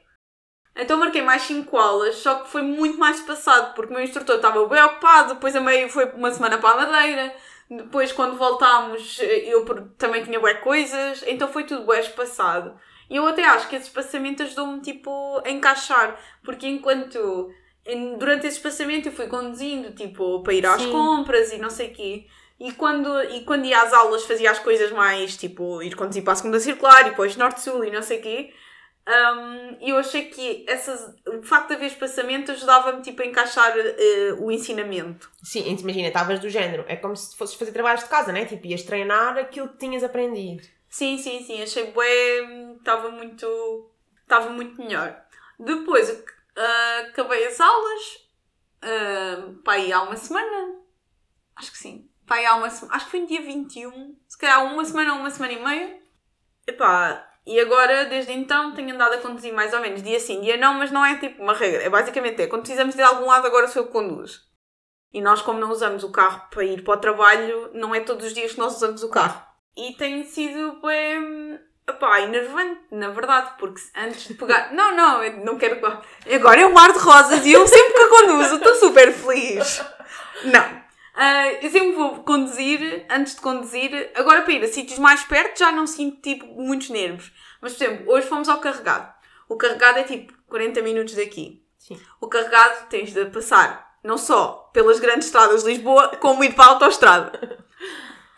Então 0.77 0.97
marquei 0.97 1.21
mais 1.21 1.43
5 1.43 1.77
aulas, 1.77 2.17
só 2.17 2.37
que 2.37 2.49
foi 2.49 2.63
muito 2.63 2.97
mais 2.99 3.19
espaçado, 3.19 3.75
porque 3.75 3.93
o 3.93 3.95
meu 3.97 4.05
instrutor 4.05 4.37
estava 4.37 4.65
bem 4.67 4.83
ocupado, 4.83 5.35
depois 5.35 5.55
a 5.55 5.61
meio 5.61 5.89
foi 5.91 6.05
uma 6.13 6.31
semana 6.33 6.59
para 6.59 6.71
a 6.85 6.87
Madeira, 6.87 7.35
depois 7.69 8.13
quando 8.13 8.37
voltámos 8.39 9.19
eu 9.21 9.65
por- 9.65 9.91
também 9.99 10.23
tinha 10.25 10.39
bué 10.41 10.55
coisas, 10.55 11.25
então 11.27 11.49
foi 11.49 11.65
tudo 11.65 11.85
bué 11.85 12.01
espaçado. 12.01 12.75
E 13.11 13.17
eu 13.17 13.27
até 13.27 13.45
acho 13.45 13.69
que 13.69 13.75
esse 13.75 13.89
espaçamento 13.89 14.45
ajudou-me 14.45 14.81
tipo 14.81 15.43
a 15.45 15.51
encaixar, 15.51 16.17
porque 16.45 16.67
enquanto 16.69 17.51
durante 18.19 18.47
esse 18.47 18.59
espaçamento 18.59 19.09
eu 19.09 19.13
fui 19.13 19.27
conduzindo 19.27 19.93
tipo 19.93 20.43
para 20.45 20.55
ir 20.55 20.65
às 20.65 20.81
Sim. 20.81 20.93
compras 20.93 21.53
e 21.53 21.59
não 21.59 21.71
sei 21.71 21.89
o 21.89 21.93
quê. 21.93 22.27
E 22.61 22.73
quando, 22.73 23.23
e 23.25 23.43
quando 23.45 23.65
ia 23.65 23.83
às 23.83 23.93
aulas 23.93 24.25
fazia 24.25 24.51
as 24.51 24.59
coisas 24.59 24.93
mais 24.93 25.37
tipo 25.37 25.83
ir 25.83 25.97
conduzir 25.97 26.23
para 26.23 26.35
a 26.35 26.37
segunda 26.37 26.61
circular 26.61 27.01
e 27.03 27.11
depois 27.11 27.37
norte-sul 27.37 27.85
e 27.85 27.91
não 27.91 28.03
sei 28.03 28.19
o 28.19 28.23
quê. 28.23 28.53
Um, 29.09 29.77
eu 29.81 29.97
achei 29.97 30.27
que 30.27 30.65
essas, 30.69 31.15
o 31.27 31.43
facto 31.43 31.69
de 31.69 31.75
haver 31.75 31.87
espaçamento 31.87 32.53
ajudava-me 32.53 33.03
tipo, 33.03 33.23
a 33.23 33.27
encaixar 33.27 33.73
eh, 33.77 34.37
o 34.39 34.53
ensinamento. 34.53 35.29
Sim, 35.43 35.75
imagina, 35.81 36.09
estavas 36.09 36.39
do 36.39 36.49
género. 36.49 36.85
É 36.87 36.95
como 36.95 37.17
se 37.17 37.35
fosses 37.37 37.57
fazer 37.57 37.73
trabalhos 37.73 38.05
de 38.05 38.11
casa, 38.11 38.31
né? 38.31 38.45
Tipo, 38.45 38.67
ias 38.67 38.83
treinar 38.83 39.37
aquilo 39.39 39.69
que 39.69 39.79
tinhas 39.79 40.05
aprendido. 40.05 40.63
Sim, 40.89 41.19
sim, 41.19 41.43
sim, 41.43 41.63
achei 41.63 41.91
bué, 41.93 42.70
estava 42.81 43.11
muito, 43.11 43.91
estava 44.23 44.51
muito 44.51 44.81
melhor. 44.83 45.23
Depois 45.59 46.09
ah, 46.57 47.07
acabei 47.09 47.47
as 47.47 47.61
aulas, 47.61 48.03
uh, 48.85 49.55
para 49.63 49.75
aí 49.75 49.93
há 49.93 50.03
uma 50.03 50.17
semana, 50.17 50.77
acho 51.57 51.73
que 51.73 51.79
sim, 51.79 52.11
aí 52.29 52.45
há 52.45 52.55
uma 52.57 52.69
semana, 52.71 52.97
acho 52.97 53.07
que 53.07 53.11
foi 53.13 53.21
no 53.21 53.27
dia 53.27 53.43
21, 53.43 54.17
se 54.29 54.39
calhar 54.39 54.65
uma 54.65 54.85
semana 54.85 55.15
ou 55.15 55.21
uma 55.21 55.31
semana 55.31 55.53
e 55.53 55.63
meia. 55.63 56.01
Epá, 56.67 57.27
e 57.47 57.59
agora, 57.59 58.05
desde 58.05 58.33
então, 58.33 58.75
tenho 58.75 58.95
andado 58.95 59.15
a 59.15 59.19
conduzir 59.19 59.53
mais 59.53 59.73
ou 59.73 59.81
menos 59.81 60.03
dia 60.03 60.21
sim, 60.21 60.41
dia 60.41 60.57
não, 60.57 60.75
mas 60.75 60.91
não 60.91 61.05
é 61.05 61.19
tipo 61.19 61.43
uma 61.43 61.55
regra. 61.55 61.83
É 61.83 61.89
basicamente, 61.89 62.43
é 62.43 62.47
quando 62.47 62.63
precisamos 62.63 62.95
de 62.95 63.03
algum 63.03 63.27
lado, 63.27 63.47
agora 63.47 63.67
sou 63.67 63.83
eu 63.83 63.87
que 63.87 63.93
conduzo. 63.93 64.41
E 65.13 65.21
nós, 65.21 65.43
como 65.43 65.59
não 65.59 65.71
usamos 65.71 66.05
o 66.05 66.13
carro 66.13 66.49
para 66.51 66.65
ir 66.65 66.85
para 66.85 66.95
o 66.95 67.01
trabalho, 67.01 67.71
não 67.75 67.95
é 67.95 68.01
todos 68.01 68.27
os 68.27 68.35
dias 68.35 68.53
que 68.53 68.59
nós 68.59 68.77
usamos 68.77 69.03
o 69.03 69.09
carro. 69.09 69.45
E 69.77 69.95
tem 69.95 70.23
sido 70.25 70.81
bem. 70.81 71.59
Epá, 71.91 72.21
enervante, 72.21 72.81
na 72.91 73.11
verdade, 73.11 73.53
porque 73.59 73.81
antes 73.97 74.29
de 74.29 74.35
pegar. 74.35 74.73
Não, 74.75 74.97
não, 74.97 75.23
eu 75.23 75.45
não 75.45 75.59
quero. 75.59 75.81
Agora 76.33 76.61
é 76.61 76.67
um 76.67 76.73
mar 76.73 76.93
de 76.93 76.99
rosas 76.99 77.45
e 77.45 77.53
eu 77.53 77.67
sempre 77.67 77.93
que 77.93 78.07
conduzo 78.07 78.57
estou 78.57 78.75
super 78.77 79.13
feliz. 79.13 79.83
Não. 80.45 80.81
Ah, 81.15 81.53
eu 81.53 81.71
sempre 81.71 81.93
vou 81.93 82.23
conduzir, 82.23 83.05
antes 83.11 83.35
de 83.35 83.41
conduzir, 83.41 84.11
agora 84.15 84.43
para 84.43 84.53
ir 84.53 84.65
a 84.65 84.69
sítios 84.69 84.99
mais 84.99 85.23
perto 85.25 85.59
já 85.59 85.73
não 85.73 85.87
sinto 85.87 86.21
tipo 86.23 86.47
muitos 86.47 86.89
nervos. 86.91 87.33
Mas, 87.61 87.75
por 87.75 87.85
exemplo, 87.85 88.13
hoje 88.13 88.27
fomos 88.27 88.49
ao 88.49 88.61
carregado. 88.61 89.13
O 89.49 89.57
carregado 89.57 89.99
é 89.99 90.05
tipo 90.05 90.33
40 90.49 90.81
minutos 90.83 91.15
daqui. 91.15 91.63
Sim. 91.79 92.01
O 92.21 92.29
carregado 92.29 92.89
tens 92.89 93.13
de 93.13 93.27
passar 93.27 93.91
não 94.03 94.17
só 94.17 94.71
pelas 94.73 94.99
grandes 94.99 95.27
estradas 95.27 95.63
de 95.63 95.71
Lisboa, 95.71 96.17
como 96.17 96.43
ir 96.45 96.55
para 96.55 96.65
a 96.65 96.69
autostrada. 96.69 97.67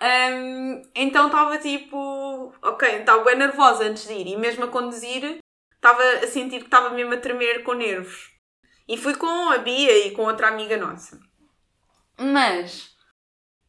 Hum, 0.02 0.82
então 0.96 1.26
estava 1.26 1.58
tipo, 1.58 2.52
ok, 2.60 2.88
estava 2.88 3.22
bem 3.22 3.36
nervosa 3.36 3.84
antes 3.84 4.04
de 4.08 4.14
ir 4.14 4.26
e 4.26 4.36
mesmo 4.36 4.64
a 4.64 4.68
conduzir 4.68 5.38
estava 5.76 6.02
a 6.02 6.26
sentir 6.26 6.58
que 6.58 6.64
estava 6.64 6.90
mesmo 6.90 7.14
a 7.14 7.18
tremer 7.18 7.62
com 7.62 7.74
nervos. 7.74 8.32
E 8.88 8.96
fui 8.96 9.14
com 9.14 9.50
a 9.50 9.58
Bia 9.58 10.06
e 10.06 10.10
com 10.10 10.22
outra 10.22 10.48
amiga 10.48 10.76
nossa. 10.76 11.20
Mas 12.18 12.96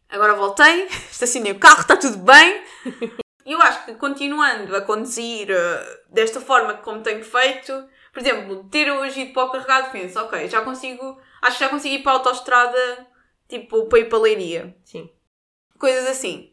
agora 0.10 0.34
voltei, 0.34 0.88
estacionei 1.12 1.52
o 1.52 1.60
carro, 1.60 1.82
está 1.82 1.96
tudo 1.98 2.18
bem. 2.18 2.64
E 3.46 3.52
eu 3.54 3.62
acho 3.62 3.86
que 3.86 3.94
continuando 3.94 4.76
a 4.76 4.82
conduzir 4.82 5.52
eh, 5.52 6.00
desta 6.10 6.42
forma 6.42 6.74
como 6.78 7.04
tenho 7.04 7.24
feito, 7.24 7.88
por 8.12 8.20
exemplo, 8.20 8.68
ter 8.72 8.92
hoje 8.92 9.22
ido 9.22 9.34
para 9.34 9.46
o 9.46 9.52
carregado, 9.52 9.92
penso, 9.92 10.20
ok, 10.20 10.50
já 10.50 10.62
consigo, 10.62 11.22
acho 11.44 11.58
que 11.60 11.64
já 11.64 11.70
consigo 11.70 11.94
ir 11.94 12.02
para 12.02 12.14
a 12.14 12.16
autostrada, 12.16 13.08
tipo, 13.48 13.86
para 13.86 14.00
ir 14.00 14.10
para 14.10 14.18
a 14.18 14.22
Leiria. 14.22 14.76
Sim. 14.84 15.12
Coisas 15.84 16.08
assim. 16.08 16.50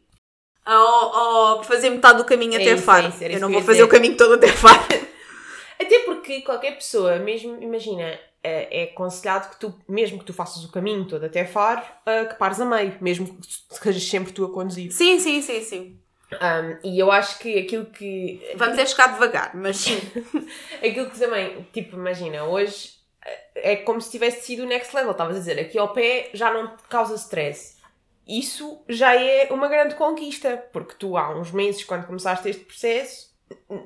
Ou, 0.67 1.55
ou 1.55 1.63
fazer 1.63 1.89
metade 1.89 2.17
do 2.17 2.25
caminho 2.25 2.55
É 2.55 2.57
até 2.57 2.73
isso, 2.73 2.83
Faro. 2.83 3.05
é 3.05 3.09
isso, 3.09 3.23
eu 3.23 3.39
não 3.39 3.49
vou 3.49 3.61
fazer 3.61 3.81
o 3.81 3.87
caminho 3.87 4.17
todo 4.17 4.33
até 4.33 4.49
Faro. 4.49 4.81
Até 5.79 5.99
porque 5.99 6.41
qualquer 6.41 6.75
pessoa, 6.75 7.17
mesmo, 7.17 7.63
imagina, 7.63 8.19
é 8.43 8.81
é 8.81 8.83
aconselhado 8.91 9.49
que 9.49 9.59
tu, 9.59 9.73
mesmo 9.87 10.19
que 10.19 10.25
tu 10.25 10.33
faças 10.33 10.65
o 10.65 10.71
caminho 10.71 11.07
todo 11.07 11.25
até 11.25 11.45
Faro, 11.45 11.81
ah, 12.05 12.25
que 12.25 12.35
pares 12.35 12.59
a 12.59 12.65
meio, 12.65 12.95
mesmo 12.99 13.25
que 13.25 13.77
sejas 13.77 14.03
sempre 14.03 14.33
tu 14.33 14.43
a 14.43 14.53
conduzir. 14.53 14.91
sim, 14.91 15.17
sim, 15.17 15.41
sim, 15.41 15.61
sim. 15.61 15.99
Um, 16.33 16.77
e 16.83 16.99
eu 16.99 17.09
acho 17.09 17.39
que 17.39 17.57
aquilo 17.57 17.85
que. 17.85 18.45
Vamos 18.57 18.77
é 18.77 18.85
chegar 18.85 19.13
devagar, 19.13 19.55
mas 19.55 19.77
sim. 19.77 19.97
Aquilo 20.83 21.09
que 21.09 21.17
também, 21.17 21.65
tipo, 21.71 21.95
imagina, 21.95 22.43
hoje 22.43 22.91
é 23.55 23.77
como 23.77 24.01
se 24.01 24.11
tivesse 24.11 24.45
sido 24.45 24.63
o 24.63 24.67
next 24.67 24.93
level. 24.93 25.11
Estavas 25.11 25.37
a 25.37 25.39
dizer, 25.39 25.57
aqui 25.57 25.79
ao 25.79 25.93
pé 25.93 26.29
já 26.33 26.53
não 26.53 26.75
te 26.75 26.83
causa 26.89 27.15
stress. 27.15 27.80
Isso 28.27 28.83
já 28.87 29.15
é 29.15 29.47
uma 29.51 29.67
grande 29.67 29.95
conquista, 29.95 30.57
porque 30.71 30.95
tu 30.95 31.17
há 31.17 31.37
uns 31.37 31.51
meses, 31.51 31.83
quando 31.83 32.05
começaste 32.05 32.49
este 32.49 32.63
processo, 32.63 33.31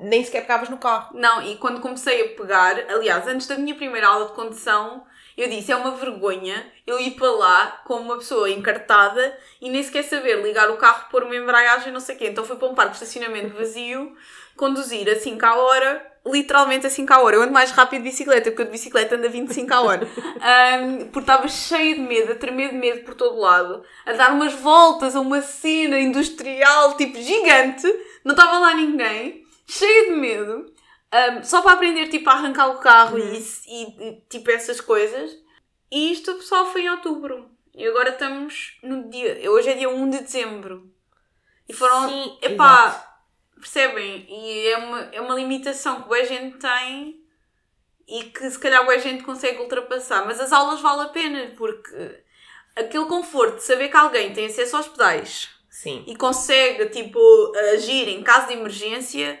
nem 0.00 0.24
sequer 0.24 0.42
pegavas 0.42 0.68
no 0.68 0.78
carro. 0.78 1.18
Não, 1.18 1.42
e 1.42 1.56
quando 1.56 1.80
comecei 1.80 2.22
a 2.22 2.36
pegar, 2.36 2.78
aliás, 2.90 3.26
antes 3.26 3.46
da 3.46 3.56
minha 3.56 3.74
primeira 3.74 4.08
aula 4.08 4.26
de 4.26 4.32
condução, 4.32 5.04
eu 5.36 5.48
disse: 5.48 5.72
é 5.72 5.76
uma 5.76 5.92
vergonha 5.92 6.72
eu 6.86 6.98
ir 6.98 7.12
para 7.12 7.30
lá 7.30 7.82
como 7.84 8.02
uma 8.02 8.18
pessoa 8.18 8.48
encartada 8.50 9.36
e 9.60 9.68
nem 9.68 9.82
sequer 9.82 10.04
saber 10.04 10.42
ligar 10.42 10.70
o 10.70 10.76
carro, 10.76 11.08
pôr 11.10 11.24
uma 11.24 11.36
embreagem, 11.36 11.92
não 11.92 12.00
sei 12.00 12.16
o 12.16 12.18
quê. 12.18 12.28
Então 12.28 12.44
fui 12.44 12.56
para 12.56 12.68
um 12.68 12.74
parque 12.74 12.92
de 12.92 13.04
estacionamento 13.04 13.54
vazio, 13.54 14.16
conduzir 14.56 15.08
a 15.08 15.16
5 15.16 15.44
à 15.44 15.56
hora, 15.56 16.12
literalmente 16.26 16.86
a 16.86 16.90
5 16.90 17.12
à 17.12 17.20
hora. 17.20 17.36
Eu 17.36 17.42
ando 17.42 17.52
mais 17.52 17.70
rápido 17.70 18.02
de 18.02 18.10
bicicleta, 18.10 18.50
porque 18.50 18.62
eu 18.62 18.66
de 18.66 18.72
bicicleta 18.72 19.14
ando 19.14 19.26
a 19.26 19.30
25 19.30 19.72
à 19.72 19.80
hora. 19.80 20.08
Ahm, 20.40 20.98
porque 21.06 21.20
estava 21.20 21.48
cheia 21.48 21.94
de 21.94 22.00
medo, 22.00 22.32
a 22.32 22.34
tremer 22.34 22.70
de 22.70 22.76
medo 22.76 23.04
por 23.04 23.14
todo 23.14 23.38
lado, 23.38 23.82
a 24.04 24.12
dar 24.12 24.32
umas 24.32 24.52
voltas 24.54 25.14
a 25.14 25.20
uma 25.20 25.40
cena 25.40 25.98
industrial, 25.98 26.96
tipo, 26.96 27.18
gigante, 27.20 27.86
não 28.24 28.32
estava 28.32 28.58
lá 28.58 28.74
ninguém, 28.74 29.44
cheia 29.66 30.06
de 30.06 30.16
medo. 30.16 30.66
Um, 31.12 31.42
só 31.44 31.62
para 31.62 31.72
aprender 31.72 32.08
tipo, 32.08 32.28
a 32.28 32.32
arrancar 32.32 32.68
o 32.68 32.78
carro 32.78 33.18
e, 33.18 33.38
e, 33.68 34.22
tipo 34.28 34.50
essas 34.50 34.80
coisas. 34.80 35.30
E 35.90 36.12
isto 36.12 36.42
só 36.42 36.66
foi 36.66 36.82
em 36.82 36.90
outubro. 36.90 37.48
E 37.74 37.86
agora 37.86 38.10
estamos 38.10 38.78
no 38.82 39.08
dia. 39.08 39.50
Hoje 39.50 39.70
é 39.70 39.74
dia 39.74 39.88
1 39.88 40.10
de 40.10 40.20
dezembro. 40.20 40.90
E 41.68 41.72
foram. 41.72 42.08
Sim, 42.08 42.38
epá, 42.42 43.15
percebem? 43.60 44.26
E 44.28 44.68
é 44.68 44.76
uma, 44.78 45.00
é 45.12 45.20
uma 45.20 45.34
limitação 45.34 46.02
que 46.02 46.08
boa 46.08 46.24
gente 46.24 46.58
tem 46.58 47.20
e 48.08 48.24
que 48.24 48.48
se 48.50 48.58
calhar 48.58 48.84
boa 48.84 48.98
gente 48.98 49.22
consegue 49.24 49.58
ultrapassar. 49.60 50.24
Mas 50.26 50.40
as 50.40 50.52
aulas 50.52 50.80
valem 50.80 51.06
a 51.06 51.10
pena 51.10 51.52
porque 51.56 52.22
aquele 52.76 53.06
conforto 53.06 53.56
de 53.56 53.62
saber 53.64 53.88
que 53.88 53.96
alguém 53.96 54.32
tem 54.32 54.46
acesso 54.46 54.76
aos 54.76 54.88
pedais 54.88 55.48
Sim. 55.70 56.04
e 56.06 56.14
consegue 56.16 56.86
tipo 56.90 57.18
agir 57.74 58.08
em 58.08 58.22
caso 58.22 58.48
de 58.48 58.52
emergência 58.54 59.40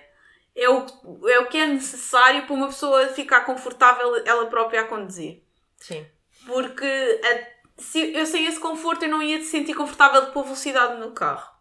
é 0.54 0.68
o, 0.70 0.86
é 1.28 1.38
o 1.40 1.46
que 1.48 1.58
é 1.58 1.66
necessário 1.66 2.46
para 2.46 2.54
uma 2.54 2.68
pessoa 2.68 3.08
ficar 3.08 3.42
confortável 3.42 4.16
ela 4.24 4.46
própria 4.46 4.80
a 4.80 4.84
conduzir. 4.84 5.42
Sim. 5.76 6.06
Porque 6.46 7.20
a- 7.22 7.56
se 7.82 8.14
eu 8.14 8.24
sem 8.24 8.46
esse 8.46 8.58
conforto 8.58 9.04
eu 9.04 9.10
não 9.10 9.22
ia 9.22 9.38
te 9.38 9.44
sentir 9.44 9.74
confortável 9.74 10.24
de 10.24 10.32
pôr 10.32 10.44
velocidade 10.44 10.98
no 10.98 11.12
carro. 11.12 11.54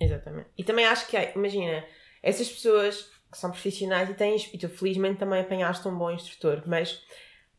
Exatamente. 0.00 0.48
E 0.56 0.64
também 0.64 0.84
acho 0.86 1.06
que, 1.06 1.16
imagina, 1.34 1.84
essas 2.22 2.48
pessoas 2.48 3.10
que 3.30 3.38
são 3.38 3.50
profissionais 3.50 4.08
e 4.08 4.14
tens, 4.14 4.48
e 4.52 4.58
tu 4.58 4.68
felizmente 4.68 5.18
também 5.18 5.40
apanhaste 5.40 5.86
um 5.88 5.96
bom 5.96 6.10
instrutor, 6.10 6.62
mas 6.66 7.02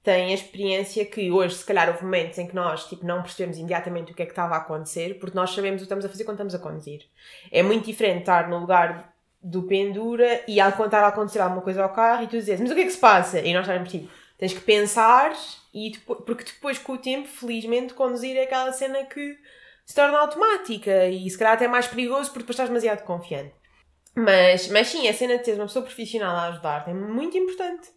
têm 0.02 0.32
a 0.32 0.34
experiência 0.34 1.04
que 1.04 1.32
hoje, 1.32 1.56
se 1.56 1.66
calhar, 1.66 1.90
houve 1.90 2.04
momentos 2.04 2.38
em 2.38 2.48
que 2.48 2.56
nós 2.56 2.86
tipo, 2.88 3.06
não 3.06 3.22
percebemos 3.22 3.58
imediatamente 3.58 4.12
o 4.12 4.16
que 4.16 4.22
é 4.22 4.26
que 4.26 4.32
estava 4.32 4.56
a 4.56 4.60
acontecer, 4.60 5.20
porque 5.20 5.36
nós 5.36 5.50
sabemos 5.50 5.82
o 5.82 5.84
que 5.84 5.86
estamos 5.86 6.06
a 6.06 6.10
fazer 6.10 6.24
quando 6.24 6.36
estamos 6.36 6.56
a 6.56 6.60
conduzir. 6.60 7.02
É 7.52 7.64
muito 7.64 7.86
diferente 7.86 8.20
estar 8.20 8.48
no 8.48 8.60
lugar 8.60 9.14
do 9.42 9.64
pendura 9.64 10.44
e 10.48 10.60
ao 10.60 10.72
contar 10.72 11.04
a 11.04 11.08
acontecer 11.08 11.40
alguma 11.40 11.62
coisa 11.62 11.84
ao 11.84 11.90
carro 11.90 12.24
e 12.24 12.28
tu 12.28 12.38
dizes, 12.38 12.60
mas 12.60 12.72
o 12.72 12.76
que 12.76 12.82
é 12.82 12.86
que 12.86 12.92
se 12.92 13.00
passa? 13.00 13.40
E 13.40 13.54
nós 13.54 13.68
estamos 13.68 13.92
tipo, 13.92 14.08
tens 14.38 14.54
que 14.54 14.62
pensar, 14.62 15.34
e 15.74 15.92
depois, 15.92 16.20
porque 16.26 16.44
depois 16.46 16.78
com 16.78 16.94
o 16.94 16.98
tempo, 16.98 17.28
felizmente, 17.28 17.94
conduzir 17.94 18.38
é 18.38 18.44
aquela 18.44 18.72
cena 18.72 19.04
que 19.04 19.38
se 19.86 19.96
torna 19.96 20.18
automática 20.18 21.08
e 21.08 21.30
se 21.30 21.38
calhar 21.38 21.54
até 21.54 21.68
mais 21.68 21.88
perigoso 21.88 22.30
porque 22.30 22.40
depois 22.40 22.56
estás 22.56 22.70
demasiado 22.70 23.06
confiante. 23.06 23.54
Mas, 24.16 24.70
mas 24.70 24.88
sim, 24.88 25.08
a 25.08 25.14
cena 25.14 25.38
de 25.38 25.44
teres 25.44 25.60
uma 25.60 25.68
pessoa 25.68 25.84
profissional 25.84 26.36
a 26.36 26.48
ajudar 26.48 26.88
é 26.88 26.94
muito 26.94 27.38
importante. 27.38 27.90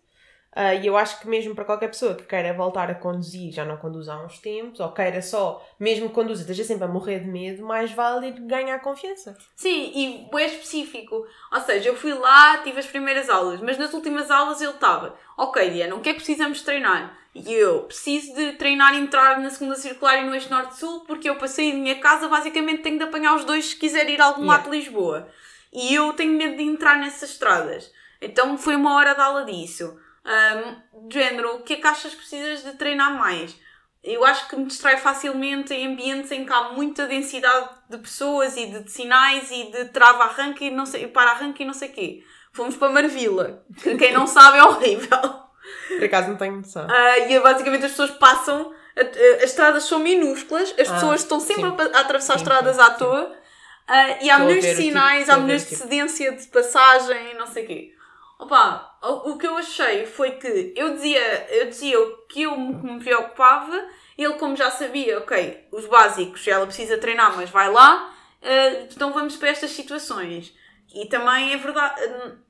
Uh, 0.57 0.83
e 0.83 0.87
eu 0.87 0.97
acho 0.97 1.21
que 1.21 1.29
mesmo 1.29 1.55
para 1.55 1.65
qualquer 1.65 1.89
pessoa 1.89 2.17
que 2.17 2.25
queira 2.25 2.53
voltar 2.53 2.91
a 2.91 2.95
conduzir, 2.95 3.53
já 3.53 3.65
não 3.65 3.77
conduz 3.77 4.09
há 4.09 4.21
uns 4.25 4.39
tempos, 4.39 4.81
ou 4.81 4.91
queira 4.91 5.23
só, 5.23 5.65
mesmo 5.79 6.09
que 6.09 6.15
conduza, 6.15 6.41
esteja 6.41 6.65
sempre 6.65 6.85
a 6.85 6.89
morrer 6.89 7.21
de 7.21 7.29
medo, 7.29 7.65
mais 7.65 7.93
vale 7.93 8.33
ganhar 8.33 8.81
confiança. 8.81 9.37
Sim, 9.55 9.93
e 9.95 10.29
é 10.37 10.47
específico. 10.47 11.25
Ou 11.53 11.61
seja, 11.61 11.91
eu 11.91 11.97
fui 11.97 12.13
lá, 12.13 12.59
tive 12.59 12.81
as 12.81 12.87
primeiras 12.87 13.29
aulas, 13.29 13.61
mas 13.61 13.79
nas 13.79 13.93
últimas 13.95 14.31
aulas 14.33 14.61
ele 14.61 14.73
estava, 14.73 15.15
ok 15.37 15.71
Diana, 15.71 15.95
o 15.95 16.01
que 16.01 16.09
é 16.09 16.13
que 16.13 16.19
precisamos 16.19 16.63
treinar? 16.63 17.17
E 17.47 17.53
eu 17.53 17.83
preciso 17.83 18.35
de 18.35 18.53
treinar 18.53 18.95
e 18.95 18.99
entrar 18.99 19.39
na 19.39 19.51
segunda 19.51 19.77
circular 19.77 20.19
e 20.19 20.27
no 20.27 20.35
eixo 20.35 20.51
norte-sul, 20.51 21.01
porque 21.01 21.29
eu 21.29 21.37
passei 21.37 21.73
da 21.73 21.79
minha 21.79 22.01
casa, 22.01 22.29
basicamente 22.29 22.83
tenho 22.83 22.99
de 22.99 23.05
apanhar 23.05 23.35
os 23.35 23.45
dois 23.45 23.67
se 23.67 23.77
quiser 23.77 24.09
ir 24.09 24.21
a 24.21 24.27
algum 24.27 24.43
yeah. 24.43 24.57
lado 24.57 24.71
de 24.71 24.79
Lisboa. 24.79 25.29
E 25.73 25.95
eu 25.95 26.13
tenho 26.15 26.33
medo 26.33 26.57
de 26.57 26.63
entrar 26.63 26.97
nessas 26.99 27.31
estradas. 27.31 27.93
Então 28.21 28.57
foi 28.59 28.75
uma 28.75 28.95
hora 28.95 29.15
de 29.15 29.21
aula 29.21 29.45
disso. 29.45 29.97
Um, 30.25 31.11
género, 31.11 31.57
o 31.57 31.63
que 31.63 31.75
é 31.75 31.77
que 31.77 31.87
achas 31.87 32.13
que 32.13 32.19
precisas 32.19 32.63
de 32.63 32.73
treinar 32.73 33.17
mais? 33.17 33.57
Eu 34.03 34.25
acho 34.25 34.49
que 34.49 34.57
me 34.57 34.67
distrai 34.67 34.97
facilmente 34.97 35.75
em 35.75 35.87
ambientes 35.93 36.31
em 36.31 36.45
que 36.45 36.53
há 36.53 36.73
muita 36.73 37.07
densidade 37.07 37.69
de 37.91 37.99
pessoas 37.99 38.57
e 38.57 38.67
de, 38.67 38.91
sinais 38.91 39.51
e 39.51 39.71
de 39.71 39.87
trava-arranque 39.87 40.67
e 40.67 40.71
não 40.71 40.87
sei, 40.87 41.07
para-arranque 41.09 41.63
e 41.63 41.67
não 41.67 41.75
sei 41.75 41.89
o 41.89 41.93
quê. 41.93 42.25
Fomos 42.53 42.77
para 42.77 42.93
Marvila, 42.93 43.65
que 43.83 43.97
quem 43.97 44.13
não 44.13 44.27
sabe 44.27 44.59
é 44.59 44.65
horrível. 44.65 45.48
Por 45.89 46.05
acaso 46.05 46.29
não 46.29 46.37
tenho 46.37 46.57
noção. 46.57 46.87
Uh, 46.87 47.31
e 47.31 47.41
basicamente 47.41 47.85
as 47.85 47.91
pessoas 47.93 48.11
passam, 48.13 48.73
as 48.97 49.45
estradas 49.45 49.85
são 49.85 49.99
minúsculas, 49.99 50.75
as 50.79 50.89
ah, 50.89 50.95
pessoas 50.95 51.21
estão 51.21 51.41
sempre 51.41 51.65
a, 51.65 51.99
a, 51.99 52.01
atravessar 52.01 52.35
sim, 52.35 52.41
estradas 52.41 52.77
sim, 52.77 52.83
à 52.83 52.91
toa 52.91 53.25
uh, 53.25 54.25
e 54.25 54.31
há 54.31 54.39
milhões 54.39 54.65
de 54.65 54.75
sinais, 54.75 55.25
tipo, 55.25 55.33
há 55.33 55.37
milhões 55.39 55.63
de 55.63 55.69
tipo. 55.69 55.83
cedência 55.83 56.33
de 56.33 56.47
passagem 56.49 57.35
não 57.35 57.47
sei 57.47 57.65
o 57.65 57.67
quê. 57.67 57.95
Opa, 58.39 58.97
o, 59.03 59.33
o 59.33 59.39
que 59.39 59.47
eu 59.47 59.57
achei 59.57 60.07
foi 60.07 60.33
que 60.33 60.73
eu 60.77 60.95
dizia, 60.95 61.47
eu 61.51 61.69
dizia 61.69 62.01
o 62.01 62.19
que 62.29 62.43
eu 62.43 62.57
me 62.57 63.03
preocupava, 63.03 63.85
ele 64.17 64.35
como 64.35 64.57
já 64.57 64.71
sabia, 64.71 65.19
ok, 65.19 65.67
os 65.73 65.87
básicos, 65.87 66.47
ela 66.47 66.67
precisa 66.67 66.99
treinar, 66.99 67.37
mas 67.37 67.51
vai 67.51 67.71
lá, 67.71 68.15
uh, 68.43 68.89
então 68.91 69.13
vamos 69.13 69.37
para 69.37 69.49
estas 69.49 69.71
situações. 69.71 70.55
E 70.95 71.07
também 71.07 71.53
é 71.53 71.57
verdade, 71.57 72.01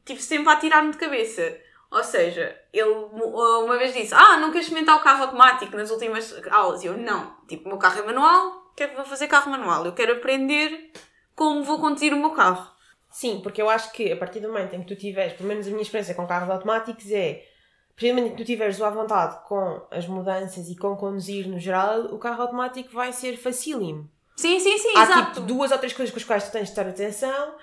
tive 0.05 0.23
sempre 0.23 0.53
a 0.53 0.57
tirar-me 0.57 0.93
de 0.93 0.99
cabeça. 0.99 1.59
Ou 1.91 2.05
seja, 2.05 2.55
ele 2.73 2.91
uma 2.91 3.79
vez 3.79 3.95
disse: 3.95 4.15
Ah, 4.15 4.37
não 4.37 4.51
queres 4.51 4.67
experimentar 4.67 4.97
o 4.97 5.03
carro 5.03 5.25
automático 5.25 5.77
nas 5.77 5.91
últimas 5.91 6.35
aulas? 6.51 6.83
E 6.83 6.87
eu: 6.87 6.97
Não, 6.97 7.35
tipo, 7.47 7.65
o 7.65 7.69
meu 7.69 7.79
carro 7.79 8.01
é 8.01 8.03
manual, 8.03 8.73
quero, 8.77 8.95
vou 8.95 9.05
fazer 9.05 9.27
carro 9.27 9.51
manual. 9.51 9.87
Eu 9.87 9.93
quero 9.93 10.13
aprender 10.13 10.93
como 11.35 11.63
vou 11.65 11.79
conduzir 11.79 12.13
o 12.13 12.19
meu 12.19 12.31
carro. 12.31 12.71
Sim, 13.11 13.41
porque 13.43 13.63
eu 13.63 13.71
acho 13.71 13.91
que 13.93 14.13
a 14.13 14.17
partir 14.17 14.41
do 14.41 14.49
momento 14.49 14.75
em 14.75 14.83
que 14.83 14.95
tu 14.95 14.97
tiveres, 15.01 15.33
pelo 15.33 15.49
menos 15.49 15.67
a 15.67 15.71
minha 15.71 15.83
experiência 15.83 16.15
com 16.15 16.27
carros 16.27 16.51
automáticos 16.51 17.11
é, 17.11 17.43
a 17.91 17.95
partir 17.95 18.09
do 18.09 18.15
momento 18.15 18.27
em 18.27 18.37
que 18.37 18.43
tu 18.43 18.47
tiveres 18.47 18.81
à 18.83 18.91
vontade 18.91 19.39
com 19.49 19.87
as 19.91 20.07
mudanças 20.07 20.69
e 20.69 20.77
com 20.77 20.95
conduzir 20.95 21.49
no 21.49 21.59
geral, 21.59 22.03
o 22.13 22.19
carro 22.19 22.43
automático 22.43 22.93
vai 22.93 23.13
ser 23.13 23.39
facílimo. 23.39 24.11
Sim, 24.37 24.61
sim, 24.61 24.77
sim, 24.79 24.93
Há 24.95 25.03
exato. 25.05 25.33
tipo 25.33 25.47
duas 25.47 25.73
ou 25.73 25.79
três 25.79 25.93
coisas 25.93 26.13
com 26.13 26.19
as 26.21 26.25
quais 26.25 26.45
tu 26.45 26.53
tens 26.53 26.65
de 26.65 26.69
estar 26.69 26.87
atenção, 26.87 27.55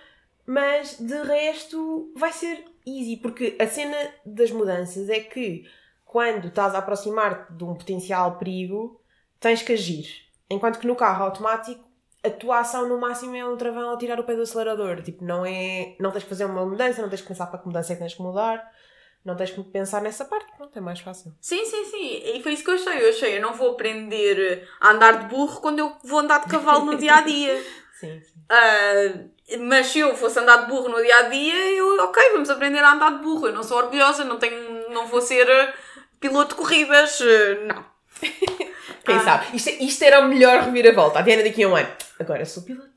mas 0.46 0.98
de 1.00 1.22
resto 1.24 2.12
vai 2.16 2.32
ser 2.32 2.66
easy, 2.86 3.18
porque 3.18 3.56
a 3.60 3.68
cena 3.68 3.98
das 4.26 4.52
mudanças 4.52 5.10
é 5.10 5.20
que 5.20 5.66
quando 6.04 6.48
estás 6.48 6.76
a 6.76 6.78
aproximar-te 6.78 7.54
de 7.54 7.64
um 7.64 7.76
potencial 7.76 8.38
perigo, 8.38 9.02
tens 9.40 9.62
que 9.62 9.74
agir. 9.74 10.26
Enquanto 10.50 10.80
que 10.80 10.88
no 10.88 10.96
carro 10.96 11.26
automático 11.26 11.84
a 12.26 12.30
tua 12.30 12.60
ação 12.60 12.90
no 12.90 13.00
máximo 13.00 13.36
é 13.36 13.46
um 13.46 13.56
travão 13.56 13.90
ao 13.90 13.98
tirar 13.98 14.20
o 14.20 14.24
pé 14.24 14.36
do 14.36 14.42
acelerador. 14.42 15.02
Tipo, 15.04 15.24
não 15.24 15.46
é. 15.46 15.96
Não 16.00 16.12
tens 16.12 16.24
que 16.24 16.30
fazer 16.30 16.46
uma 16.46 16.66
mudança, 16.66 17.02
não 17.02 17.10
tens 17.10 17.22
que 17.22 17.28
pensar 17.28 17.48
para 17.48 17.60
que 17.60 17.68
mudança 17.68 17.94
é 17.94 17.96
que 17.96 18.02
tens 18.02 18.16
que 18.16 18.22
mudar. 18.22 18.72
Não 19.24 19.36
tens 19.36 19.52
que 19.52 19.64
pensar 19.64 20.02
nessa 20.02 20.24
parte, 20.24 20.52
pronto, 20.56 20.78
é 20.78 20.82
mais 20.82 21.00
fácil. 21.00 21.34
Sim, 21.42 21.66
sim, 21.66 21.86
sim. 21.86 22.22
E 22.24 22.44
foi 22.44 22.54
isso 22.54 22.64
que 22.64 22.70
eu 22.70 22.76
achei. 22.76 23.04
Eu 23.04 23.10
achei, 23.10 23.38
eu 23.38 23.42
não 23.42 23.54
vou 23.54 23.72
aprender 23.72 24.68
a 24.80 24.92
andar 24.92 25.24
de 25.24 25.36
burro 25.36 25.62
quando 25.62 25.80
eu 25.80 25.96
vou 26.04 26.20
andar 26.20 26.42
de 26.42 26.48
cavalo 26.48 26.86
no 26.86 26.98
dia 26.98 27.16
a 27.16 27.22
dia. 27.22 27.64
sim, 28.00 28.22
sim. 28.22 28.34
Uh, 28.52 29.30
mas 29.60 29.88
se 29.88 30.00
eu 30.00 30.16
fosse 30.16 30.40
andar 30.40 30.64
de 30.64 30.68
burro 30.68 30.90
no 30.90 31.02
dia 31.02 31.18
a 31.18 31.22
dia, 31.24 31.72
eu, 31.74 32.04
ok, 32.04 32.32
vamos 32.32 32.50
aprender 32.50 32.80
a 32.80 32.94
andar 32.94 33.18
de 33.18 33.24
burro. 33.24 33.48
Eu 33.48 33.54
não 33.54 33.64
sou 33.64 33.78
orgulhosa, 33.78 34.24
não 34.24 34.38
tenho, 34.38 34.90
não 34.90 35.08
vou 35.08 35.22
ser 35.22 35.48
piloto 36.20 36.56
de 36.56 36.62
corridas, 36.62 37.20
não. 37.68 37.86
Quem 39.06 39.16
ah. 39.18 39.20
sabe? 39.20 39.46
Isto, 39.54 39.70
isto 39.70 40.04
era 40.04 40.20
o 40.20 40.28
melhor 40.28 40.64
reviravolta. 40.64 41.20
A 41.20 41.22
Diana 41.22 41.44
daqui 41.44 41.64
a 41.64 41.70
um 41.70 41.76
ano. 41.76 41.90
Agora 42.20 42.46
sou 42.46 42.64
piloto. 42.64 42.90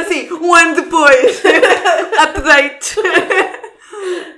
assim, 0.00 0.30
um 0.34 0.54
ano 0.54 0.74
depois. 0.74 1.42
Update. 2.18 2.96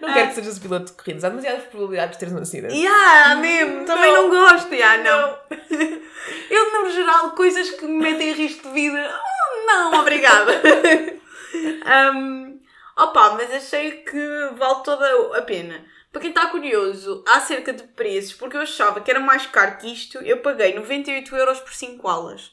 Não 0.00 0.12
quero 0.12 0.28
que 0.28 0.34
sejas 0.34 0.58
piloto 0.58 0.86
de 0.86 0.92
corridas. 0.92 1.24
Há 1.24 1.28
demasiadas 1.28 1.64
probabilidades 1.64 2.14
de 2.14 2.18
teres 2.18 2.34
um 2.34 2.38
acidente. 2.38 2.74
Yeah, 2.74 3.36
mesmo. 3.36 3.84
Também 3.84 4.12
não, 4.12 4.28
não 4.28 4.30
gosto. 4.30 4.74
Yeah, 4.74 5.02
não. 5.02 5.38
Eu, 6.50 6.72
no 6.72 6.90
geral, 6.90 7.30
coisas 7.32 7.70
que 7.70 7.86
me 7.86 8.02
metem 8.02 8.30
em 8.30 8.34
risco 8.34 8.68
de 8.68 8.74
vida. 8.74 9.10
Oh, 9.10 9.66
não, 9.66 10.00
obrigada. 10.00 10.52
um, 12.14 12.60
opa, 12.96 13.34
mas 13.34 13.50
achei 13.52 14.02
que 14.02 14.50
vale 14.56 14.82
toda 14.84 15.38
a 15.38 15.42
pena. 15.42 15.84
Para 16.12 16.20
quem 16.20 16.30
está 16.30 16.46
curioso 16.46 17.24
acerca 17.26 17.72
de 17.72 17.82
preços, 17.82 18.34
porque 18.34 18.56
eu 18.56 18.60
achava 18.60 19.00
que 19.00 19.10
era 19.10 19.18
mais 19.18 19.46
caro 19.46 19.76
que 19.78 19.92
isto, 19.92 20.18
eu 20.18 20.38
paguei 20.38 20.74
98 20.74 21.36
euros 21.36 21.60
por 21.60 21.74
5 21.74 22.06
aulas. 22.06 22.52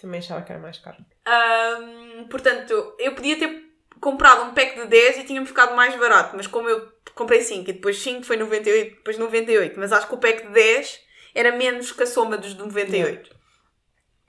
Também 0.00 0.18
achava 0.18 0.42
que 0.42 0.52
era 0.52 0.60
mais 0.60 0.78
caro. 0.78 0.98
Um, 1.26 2.28
portanto, 2.28 2.94
eu 2.98 3.14
podia 3.14 3.38
ter 3.38 3.69
comprado 4.00 4.42
um 4.42 4.54
pack 4.54 4.80
de 4.80 4.86
10 4.86 5.18
e 5.18 5.24
tinha-me 5.24 5.46
ficado 5.46 5.74
mais 5.76 5.94
barato, 5.96 6.36
mas 6.36 6.46
como 6.46 6.68
eu 6.68 6.90
comprei 7.14 7.42
5 7.42 7.68
e 7.68 7.72
depois 7.74 7.98
5 8.02 8.24
foi 8.24 8.36
98, 8.36 8.96
depois 8.96 9.18
98, 9.18 9.78
mas 9.78 9.92
acho 9.92 10.06
que 10.06 10.14
o 10.14 10.18
pack 10.18 10.46
de 10.46 10.52
10 10.52 11.00
era 11.34 11.52
menos 11.52 11.92
que 11.92 12.02
a 12.02 12.06
soma 12.06 12.36
dos 12.36 12.54
98. 12.54 13.36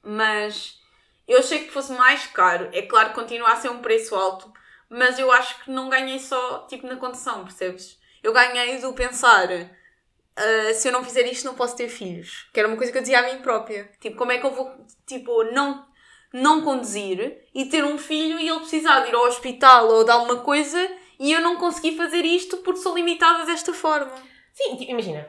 Mas 0.04 0.76
eu 1.28 1.40
achei 1.40 1.60
que 1.60 1.72
fosse 1.72 1.92
mais 1.94 2.28
caro. 2.28 2.70
É 2.74 2.82
claro 2.82 3.10
que 3.10 3.16
continua 3.16 3.52
a 3.52 3.56
ser 3.56 3.70
um 3.70 3.82
preço 3.82 4.16
alto, 4.16 4.52
mas 4.90 5.18
eu 5.18 5.32
acho 5.32 5.64
que 5.64 5.72
não 5.72 5.90
ganhei 5.90 6.20
só 6.20 6.66
tipo 6.68 6.88
na 6.88 6.98
condução, 6.98 7.44
percebes? 7.44 8.02
eu 8.24 8.34
ganhei 8.34 8.78
do 8.80 8.94
pensar 8.94 9.50
uh, 9.50 10.74
se 10.74 10.88
eu 10.88 10.92
não 10.92 11.04
fizer 11.04 11.26
isto 11.26 11.46
não 11.46 11.56
posso 11.56 11.76
ter 11.76 11.90
filhos. 11.90 12.48
Que 12.54 12.60
era 12.60 12.68
uma 12.68 12.78
coisa 12.78 12.92
que 12.92 12.98
eu 12.98 13.02
dizia 13.02 13.20
a 13.20 13.34
mim 13.34 13.42
própria. 13.42 13.92
Tipo, 14.00 14.18
como 14.18 14.32
é 14.32 14.38
que 14.38 14.46
eu 14.46 14.54
vou, 14.54 14.72
tipo, 15.06 15.44
não, 15.46 15.86
não 16.34 16.62
conduzir 16.62 17.42
e 17.54 17.66
ter 17.66 17.84
um 17.84 17.98
filho 17.98 18.40
e 18.40 18.48
ele 18.48 18.60
precisar 18.60 19.02
de 19.02 19.10
ir 19.10 19.16
ao 19.16 19.26
hospital 19.26 19.88
ou 19.90 20.04
de 20.04 20.12
alguma 20.12 20.38
coisa 20.38 20.90
e 21.20 21.32
eu 21.32 21.42
não 21.42 21.58
conseguir 21.58 21.96
fazer 21.96 22.26
isto 22.26 22.58
porque 22.58 22.80
sou 22.80 22.96
limitada 22.96 23.46
desta 23.46 23.74
forma. 23.74 24.12
Sim, 24.54 24.76
tipo, 24.76 24.92
imagina. 24.92 25.28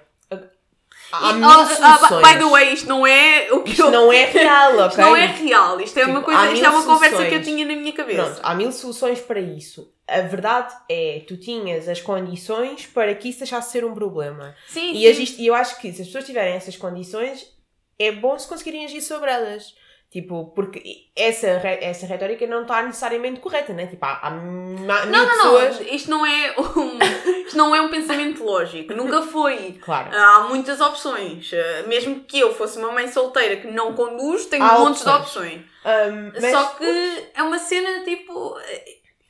Há 1.10 1.34
mil 1.34 1.46
uh, 1.46 1.52
uh, 1.52 2.22
by 2.22 2.38
the 2.38 2.50
way, 2.50 2.72
isto 2.72 2.88
não 2.88 3.06
é 3.06 3.48
o 3.52 3.62
que 3.62 3.72
isto 3.72 3.82
eu... 3.82 3.90
não 3.90 4.10
é 4.10 4.24
real, 4.24 4.78
ok? 4.78 4.86
Isto 4.88 5.00
não 5.00 5.16
é 5.16 5.26
real. 5.26 5.80
Isto 5.80 5.98
é 5.98 6.00
tipo, 6.00 6.12
uma 6.12 6.22
coisa, 6.22 6.52
isto 6.52 6.64
é 6.64 6.68
uma 6.70 6.82
soluções. 6.82 7.10
conversa 7.10 7.28
que 7.28 7.34
eu 7.34 7.42
tinha 7.42 7.66
na 7.66 7.74
minha 7.74 7.92
cabeça. 7.92 8.22
Pronto, 8.22 8.40
há 8.42 8.54
mil 8.54 8.72
soluções 8.72 9.20
para 9.20 9.38
isso 9.38 9.92
a 10.12 10.20
verdade 10.20 10.74
é, 10.88 11.22
tu 11.26 11.36
tinhas 11.36 11.88
as 11.88 12.00
condições 12.00 12.86
para 12.86 13.14
que 13.14 13.28
isso 13.28 13.38
deixasse 13.38 13.68
de 13.68 13.72
ser 13.72 13.84
um 13.84 13.94
problema. 13.94 14.54
Sim, 14.68 14.92
e, 14.94 15.14
sim. 15.14 15.42
e 15.42 15.46
eu 15.46 15.54
acho 15.54 15.80
que 15.80 15.92
se 15.92 16.02
as 16.02 16.08
pessoas 16.08 16.24
tiverem 16.24 16.54
essas 16.54 16.76
condições, 16.76 17.50
é 17.98 18.12
bom 18.12 18.38
se 18.38 18.48
conseguirem 18.48 18.84
agir 18.84 19.00
sobre 19.00 19.30
elas. 19.30 19.74
Tipo, 20.12 20.52
porque 20.54 21.06
essa, 21.16 21.46
essa 21.46 22.04
retórica 22.04 22.46
não 22.46 22.62
está 22.62 22.82
necessariamente 22.82 23.40
correta, 23.40 23.72
né? 23.72 23.86
Tipo, 23.86 24.04
há, 24.04 24.18
há 24.22 24.30
não, 24.30 25.06
não, 25.06 25.26
pessoas... 25.26 25.80
não, 25.80 25.86
isto 25.86 26.10
não 26.10 26.26
é 26.26 26.54
um, 26.60 26.98
isto 27.46 27.56
não 27.56 27.74
é 27.74 27.80
um 27.80 27.88
pensamento 27.88 28.44
lógico, 28.44 28.92
nunca 28.92 29.22
foi. 29.22 29.78
Claro. 29.82 30.14
Há 30.14 30.40
muitas 30.50 30.82
opções. 30.82 31.50
Mesmo 31.86 32.20
que 32.24 32.38
eu 32.38 32.54
fosse 32.54 32.78
uma 32.78 32.92
mãe 32.92 33.08
solteira 33.08 33.56
que 33.56 33.68
não 33.68 33.94
conduz, 33.94 34.44
tenho 34.44 34.62
há 34.62 34.78
montes 34.80 35.00
opções. 35.06 35.50
de 35.50 35.56
opções. 35.56 36.12
Um, 36.12 36.32
mas... 36.42 36.50
Só 36.52 36.64
que 36.74 37.28
é 37.34 37.42
uma 37.42 37.58
cena 37.58 38.04
tipo 38.04 38.54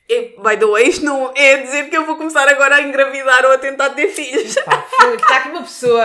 e, 0.09 0.35
by 0.37 0.57
the 0.57 0.65
way, 0.65 0.89
isto 0.89 1.05
não 1.05 1.31
é 1.33 1.57
dizer 1.57 1.89
que 1.89 1.95
eu 1.95 2.05
vou 2.05 2.17
começar 2.17 2.47
agora 2.49 2.75
a 2.75 2.81
engravidar 2.81 3.45
ou 3.45 3.53
a 3.53 3.57
tentar 3.57 3.91
ter 3.91 4.09
filhos. 4.09 4.57
está 4.57 5.37
aqui 5.37 5.47
uma 5.47 5.61
pessoa 5.61 6.03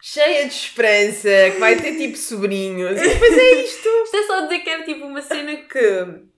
cheia 0.00 0.46
de 0.46 0.54
esperança 0.54 1.28
que 1.52 1.58
vai 1.58 1.76
ter 1.76 1.96
tipo 1.96 2.16
sobrinhos 2.16 3.00
e 3.00 3.08
depois 3.08 3.38
é 3.38 3.54
isto. 3.62 3.88
Isto 4.04 4.16
é 4.16 4.22
só 4.24 4.40
dizer 4.42 4.60
que 4.60 4.70
é 4.70 4.82
tipo 4.82 5.04
uma 5.04 5.22
cena 5.22 5.56
que 5.56 6.30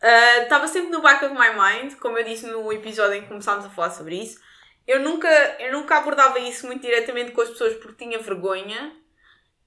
ah, 0.00 0.42
estava 0.42 0.68
sempre 0.68 0.90
no 0.90 1.02
back 1.02 1.24
of 1.24 1.34
my 1.34 1.50
mind, 1.54 1.94
como 1.98 2.18
eu 2.18 2.24
disse 2.24 2.46
no 2.46 2.72
episódio 2.72 3.16
em 3.16 3.22
que 3.22 3.28
começámos 3.28 3.64
a 3.64 3.70
falar 3.70 3.90
sobre 3.90 4.16
isso. 4.16 4.38
Eu 4.86 5.00
nunca, 5.00 5.28
eu 5.58 5.72
nunca 5.72 5.98
abordava 5.98 6.38
isso 6.38 6.66
muito 6.66 6.82
diretamente 6.82 7.32
com 7.32 7.40
as 7.42 7.50
pessoas 7.50 7.74
porque 7.74 8.04
tinha 8.04 8.18
vergonha. 8.18 8.96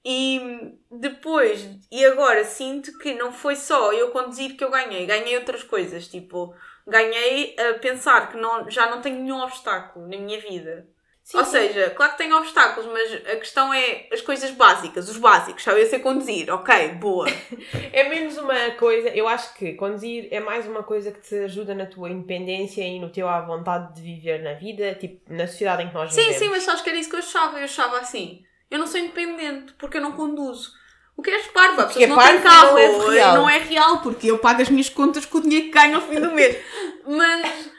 E 0.04 0.74
depois, 0.90 1.64
e 1.90 2.04
agora 2.04 2.44
sinto 2.44 2.98
que 2.98 3.14
não 3.14 3.32
foi 3.32 3.54
só 3.54 3.92
eu 3.92 4.10
conduzir 4.10 4.56
que 4.56 4.64
eu 4.64 4.70
ganhei, 4.70 5.06
ganhei 5.06 5.36
outras 5.36 5.62
coisas. 5.62 6.08
Tipo, 6.08 6.54
ganhei 6.86 7.54
a 7.56 7.74
pensar 7.78 8.30
que 8.30 8.36
não, 8.36 8.68
já 8.68 8.90
não 8.90 9.00
tenho 9.00 9.20
nenhum 9.20 9.40
obstáculo 9.40 10.08
na 10.08 10.16
minha 10.16 10.40
vida. 10.40 10.88
Sim, 11.24 11.38
Ou 11.38 11.44
sim. 11.44 11.50
seja, 11.52 11.90
claro 11.90 12.12
que 12.12 12.18
tenho 12.18 12.36
obstáculos, 12.36 12.90
mas 12.92 13.14
a 13.32 13.36
questão 13.36 13.72
é 13.72 14.08
as 14.12 14.20
coisas 14.20 14.50
básicas, 14.50 15.08
os 15.08 15.16
básicos. 15.18 15.62
Sabe, 15.62 15.80
eu 15.80 15.86
sei 15.86 16.00
conduzir, 16.00 16.52
ok, 16.52 16.88
boa. 16.94 17.26
É 17.92 18.08
menos 18.08 18.36
uma 18.38 18.72
coisa, 18.72 19.08
eu 19.10 19.28
acho 19.28 19.54
que 19.54 19.74
conduzir 19.74 20.26
é 20.32 20.40
mais 20.40 20.66
uma 20.66 20.82
coisa 20.82 21.12
que 21.12 21.20
te 21.20 21.34
ajuda 21.44 21.74
na 21.74 21.86
tua 21.86 22.10
independência 22.10 22.82
e 22.82 22.98
no 22.98 23.08
teu 23.10 23.28
à 23.28 23.40
vontade 23.40 23.94
de 23.94 24.02
viver 24.02 24.42
na 24.42 24.54
vida, 24.54 24.94
tipo, 24.96 25.32
na 25.32 25.46
sociedade 25.46 25.84
em 25.84 25.88
que 25.88 25.94
nós 25.94 26.12
Sim, 26.12 26.20
vivemos. 26.22 26.38
sim, 26.38 26.48
mas 26.48 26.62
sabes 26.64 26.82
que 26.82 26.90
era 26.90 26.98
isso 26.98 27.08
que 27.08 27.14
eu 27.16 27.20
achava. 27.20 27.58
Eu 27.58 27.64
achava 27.64 27.98
assim: 27.98 28.42
eu 28.70 28.78
não 28.78 28.86
sou 28.88 28.98
independente 29.00 29.72
porque 29.74 29.98
eu 29.98 30.02
não 30.02 30.12
conduzo. 30.12 30.72
O 31.16 31.22
que 31.22 31.30
és 31.30 31.46
parvo? 31.48 31.82
A 31.82 31.84
Porque 31.84 32.00
que 32.00 32.06
não 32.06 32.18
tem 32.18 32.40
carro 32.40 32.70
não 32.72 32.78
é 32.78 32.86
real. 33.12 33.34
não 33.36 33.48
é 33.50 33.58
real 33.58 34.00
porque 34.00 34.28
eu 34.30 34.38
pago 34.38 34.62
as 34.62 34.70
minhas 34.70 34.88
contas 34.88 35.24
com 35.26 35.38
o 35.38 35.42
dinheiro 35.42 35.66
que 35.66 35.70
ganho 35.72 35.96
ao 35.96 36.02
fim 36.02 36.18
do 36.20 36.32
mês. 36.32 36.56
Mas. 37.06 37.70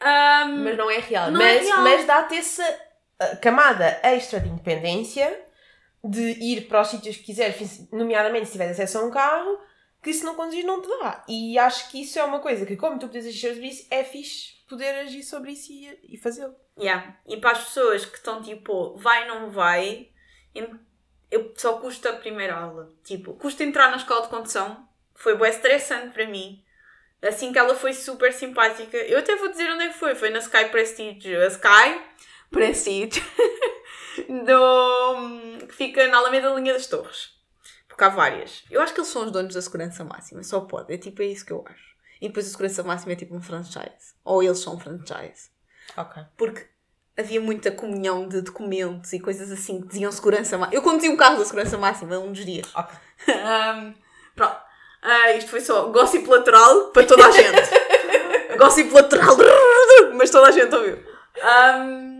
ahm, 0.00 0.62
Mas 0.64 0.76
não 0.76 0.90
é 0.90 0.98
real. 0.98 1.30
Não 1.30 1.40
é 1.40 1.54
mas 1.54 1.64
real. 1.66 1.82
mas 1.82 2.04
dá-te 2.04 2.36
essa 2.36 2.64
camada 3.36 4.00
extra 4.02 4.40
de 4.40 4.48
independência 4.48 5.44
de 6.04 6.20
ir 6.20 6.68
para 6.68 6.80
os 6.80 6.88
sítios 6.88 7.16
que 7.16 7.24
quiseres, 7.24 7.56
fi- 7.56 7.88
nomeadamente 7.92 8.46
se 8.46 8.52
tiveres 8.52 8.72
acesso 8.72 8.98
a 8.98 9.04
um 9.04 9.10
carro, 9.10 9.58
que 10.02 10.12
se 10.12 10.24
não 10.24 10.34
conduzir 10.34 10.64
não 10.64 10.82
te 10.82 10.88
dá. 10.88 11.24
E 11.28 11.56
acho 11.58 11.88
que 11.90 12.02
isso 12.02 12.18
é 12.18 12.24
uma 12.24 12.40
coisa 12.40 12.66
que, 12.66 12.76
como 12.76 12.98
tu 12.98 13.06
podes 13.06 13.26
agir 13.26 13.48
sobre 13.50 13.68
isso, 13.68 13.86
é 13.90 14.02
fixe 14.02 14.54
poder 14.68 14.94
agir 14.96 15.22
sobre 15.22 15.52
isso 15.52 15.70
e, 15.70 16.14
e 16.14 16.16
fazê-lo. 16.16 16.54
Yeah. 16.78 17.16
E 17.26 17.36
para 17.36 17.52
as 17.52 17.64
pessoas 17.64 18.04
que 18.04 18.16
estão 18.16 18.42
tipo, 18.42 18.96
vai, 18.96 19.28
não 19.28 19.50
vai, 19.50 20.08
eu 21.30 21.52
só 21.56 21.74
custa 21.78 22.10
a 22.10 22.16
primeira 22.16 22.56
aula. 22.56 22.92
Tipo, 23.04 23.34
custa 23.34 23.62
entrar 23.62 23.90
na 23.90 23.96
escola 23.96 24.22
de 24.22 24.28
condução. 24.28 24.88
Foi 25.14 25.36
bem 25.36 25.50
estressante 25.50 26.12
para 26.12 26.26
mim. 26.26 26.64
Assim 27.22 27.52
que 27.52 27.58
ela 27.58 27.76
foi 27.76 27.92
super 27.92 28.32
simpática. 28.32 28.96
Eu 28.96 29.20
até 29.20 29.36
vou 29.36 29.48
dizer 29.50 29.70
onde 29.70 29.84
é 29.84 29.88
que 29.88 29.98
foi. 29.98 30.14
Foi 30.16 30.30
na 30.30 30.40
Sky 30.40 30.64
Prestige. 30.70 31.36
A 31.36 31.46
Sky 31.46 32.00
Prestige. 32.52 33.20
do, 34.28 35.66
que 35.66 35.74
fica 35.74 36.06
na 36.08 36.18
Alameda 36.18 36.50
da 36.50 36.56
Linha 36.56 36.74
das 36.74 36.86
Torres. 36.86 37.30
Porque 37.88 38.04
há 38.04 38.08
várias. 38.08 38.64
Eu 38.70 38.80
acho 38.80 38.94
que 38.94 39.00
eles 39.00 39.10
são 39.10 39.24
os 39.24 39.30
donos 39.30 39.54
da 39.54 39.60
segurança 39.62 40.04
máxima. 40.04 40.42
Só 40.42 40.60
pode. 40.60 40.92
É 40.92 40.98
tipo, 40.98 41.22
é 41.22 41.26
isso 41.26 41.44
que 41.44 41.52
eu 41.52 41.64
acho. 41.68 41.92
E 42.20 42.28
depois 42.28 42.46
a 42.46 42.50
segurança 42.50 42.82
máxima 42.82 43.12
é 43.12 43.16
tipo 43.16 43.34
um 43.34 43.42
franchise. 43.42 44.14
Ou 44.24 44.42
eles 44.42 44.58
são 44.60 44.76
um 44.76 44.78
franchise 44.78 45.50
Ok. 45.96 46.22
porque 46.36 46.66
havia 47.18 47.40
muita 47.40 47.70
comunhão 47.70 48.28
de 48.28 48.40
documentos 48.40 49.12
e 49.12 49.20
coisas 49.20 49.50
assim 49.50 49.80
que 49.80 49.88
diziam 49.88 50.10
segurança 50.12 50.56
máxima. 50.56 50.74
Eu 50.74 50.82
conduzi 50.82 51.08
um 51.08 51.16
carro 51.16 51.38
da 51.38 51.44
segurança 51.44 51.76
máxima 51.76 52.18
um 52.18 52.32
dos 52.32 52.44
dias. 52.44 52.68
Ok. 52.74 52.94
Ahm, 53.34 53.94
pronto. 54.34 54.56
Ah, 55.02 55.32
isto 55.32 55.50
foi 55.50 55.60
só 55.60 55.88
gossip 55.88 56.26
lateral 56.28 56.90
para 56.90 57.04
toda 57.04 57.26
a 57.26 57.30
gente. 57.30 57.56
gossip 58.56 58.90
lateral, 58.92 59.36
mas 60.14 60.30
toda 60.30 60.48
a 60.48 60.52
gente 60.52 60.72
ouviu. 60.74 60.98
Ahm, 61.42 62.11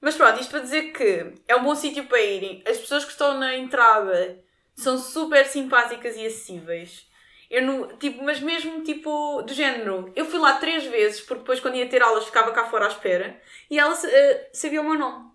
mas 0.00 0.16
pronto, 0.16 0.40
isto 0.40 0.50
para 0.50 0.60
dizer 0.60 0.92
que 0.92 1.34
é 1.46 1.56
um 1.56 1.64
bom 1.64 1.74
sítio 1.74 2.04
para 2.06 2.20
irem. 2.20 2.62
As 2.66 2.78
pessoas 2.78 3.04
que 3.04 3.10
estão 3.10 3.36
na 3.38 3.56
entrada 3.56 4.38
são 4.74 4.96
super 4.96 5.44
simpáticas 5.46 6.16
e 6.16 6.26
acessíveis. 6.26 7.08
Eu 7.50 7.62
não, 7.62 7.88
tipo, 7.96 8.22
mas 8.22 8.40
mesmo 8.40 8.82
tipo, 8.82 9.42
do 9.42 9.52
género, 9.54 10.12
eu 10.14 10.24
fui 10.26 10.38
lá 10.38 10.54
três 10.58 10.84
vezes, 10.84 11.20
porque 11.20 11.40
depois 11.40 11.60
quando 11.60 11.76
ia 11.76 11.88
ter 11.88 12.02
aulas 12.02 12.26
ficava 12.26 12.52
cá 12.52 12.66
fora 12.66 12.84
à 12.84 12.88
espera, 12.88 13.40
e 13.70 13.78
ela 13.78 13.94
eh, 14.04 14.50
sabia 14.52 14.80
o 14.80 14.84
meu 14.84 14.98
nome. 14.98 15.30